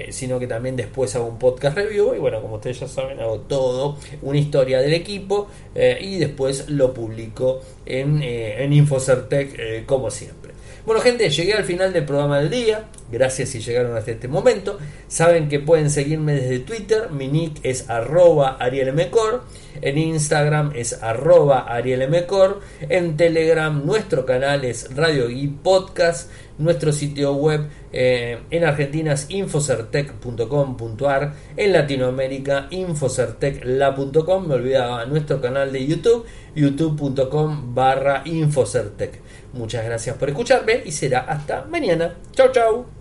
sino 0.09 0.39
que 0.39 0.47
también 0.47 0.77
después 0.77 1.13
hago 1.15 1.25
un 1.25 1.37
podcast 1.37 1.75
review 1.75 2.15
y 2.15 2.19
bueno, 2.19 2.41
como 2.41 2.55
ustedes 2.55 2.79
ya 2.79 2.87
saben, 2.87 3.19
hago 3.19 3.39
todo, 3.41 3.97
una 4.21 4.37
historia 4.37 4.79
del 4.79 4.93
equipo 4.93 5.40
eh, 5.75 5.97
y 6.01 6.17
después 6.17 6.69
lo 6.69 6.93
publico 6.93 7.61
en, 7.85 8.21
eh, 8.21 8.63
en 8.63 8.73
Infocertec 8.73 9.55
eh, 9.57 9.83
como 9.85 10.09
siempre. 10.11 10.51
Bueno 10.83 10.99
gente, 10.99 11.29
llegué 11.29 11.53
al 11.53 11.63
final 11.63 11.93
del 11.93 12.05
programa 12.05 12.39
del 12.39 12.49
día. 12.49 12.85
Gracias 13.11 13.49
si 13.49 13.59
llegaron 13.59 13.95
hasta 13.95 14.09
este 14.11 14.27
momento. 14.27 14.79
Saben 15.07 15.47
que 15.47 15.59
pueden 15.59 15.91
seguirme 15.91 16.33
desde 16.33 16.57
Twitter. 16.57 17.11
Mi 17.11 17.27
nick 17.27 17.59
es 17.61 17.87
arroba 17.87 18.57
arielmcor. 18.59 19.43
En 19.81 19.99
Instagram 19.99 20.71
es 20.75 21.03
arroba 21.03 21.67
arielmcor. 21.67 22.61
En 22.89 23.15
Telegram 23.15 23.85
nuestro 23.85 24.25
canal 24.25 24.65
es 24.65 24.95
Radio 24.95 25.29
y 25.29 25.49
Podcast. 25.49 26.31
Nuestro 26.57 26.91
sitio 26.93 27.33
web 27.33 27.67
eh, 27.93 28.39
en 28.49 28.63
Argentina 28.63 29.13
es 29.13 29.27
infocertec.com.ar. 29.29 31.33
En 31.57 31.73
Latinoamérica 31.73 32.65
infocertecla.com. 32.71 34.47
Me 34.47 34.55
olvidaba 34.55 35.05
nuestro 35.05 35.39
canal 35.41 35.71
de 35.71 35.85
YouTube 35.85 36.25
youtube.com 36.55 37.73
barra 37.73 38.23
infocertec. 38.25 39.21
Muchas 39.53 39.83
gracias 39.83 40.15
por 40.17 40.29
escucharme 40.29 40.81
y 40.85 40.91
será 40.91 41.19
hasta 41.21 41.65
mañana. 41.65 42.15
Chau 42.33 42.51
chau. 42.51 42.85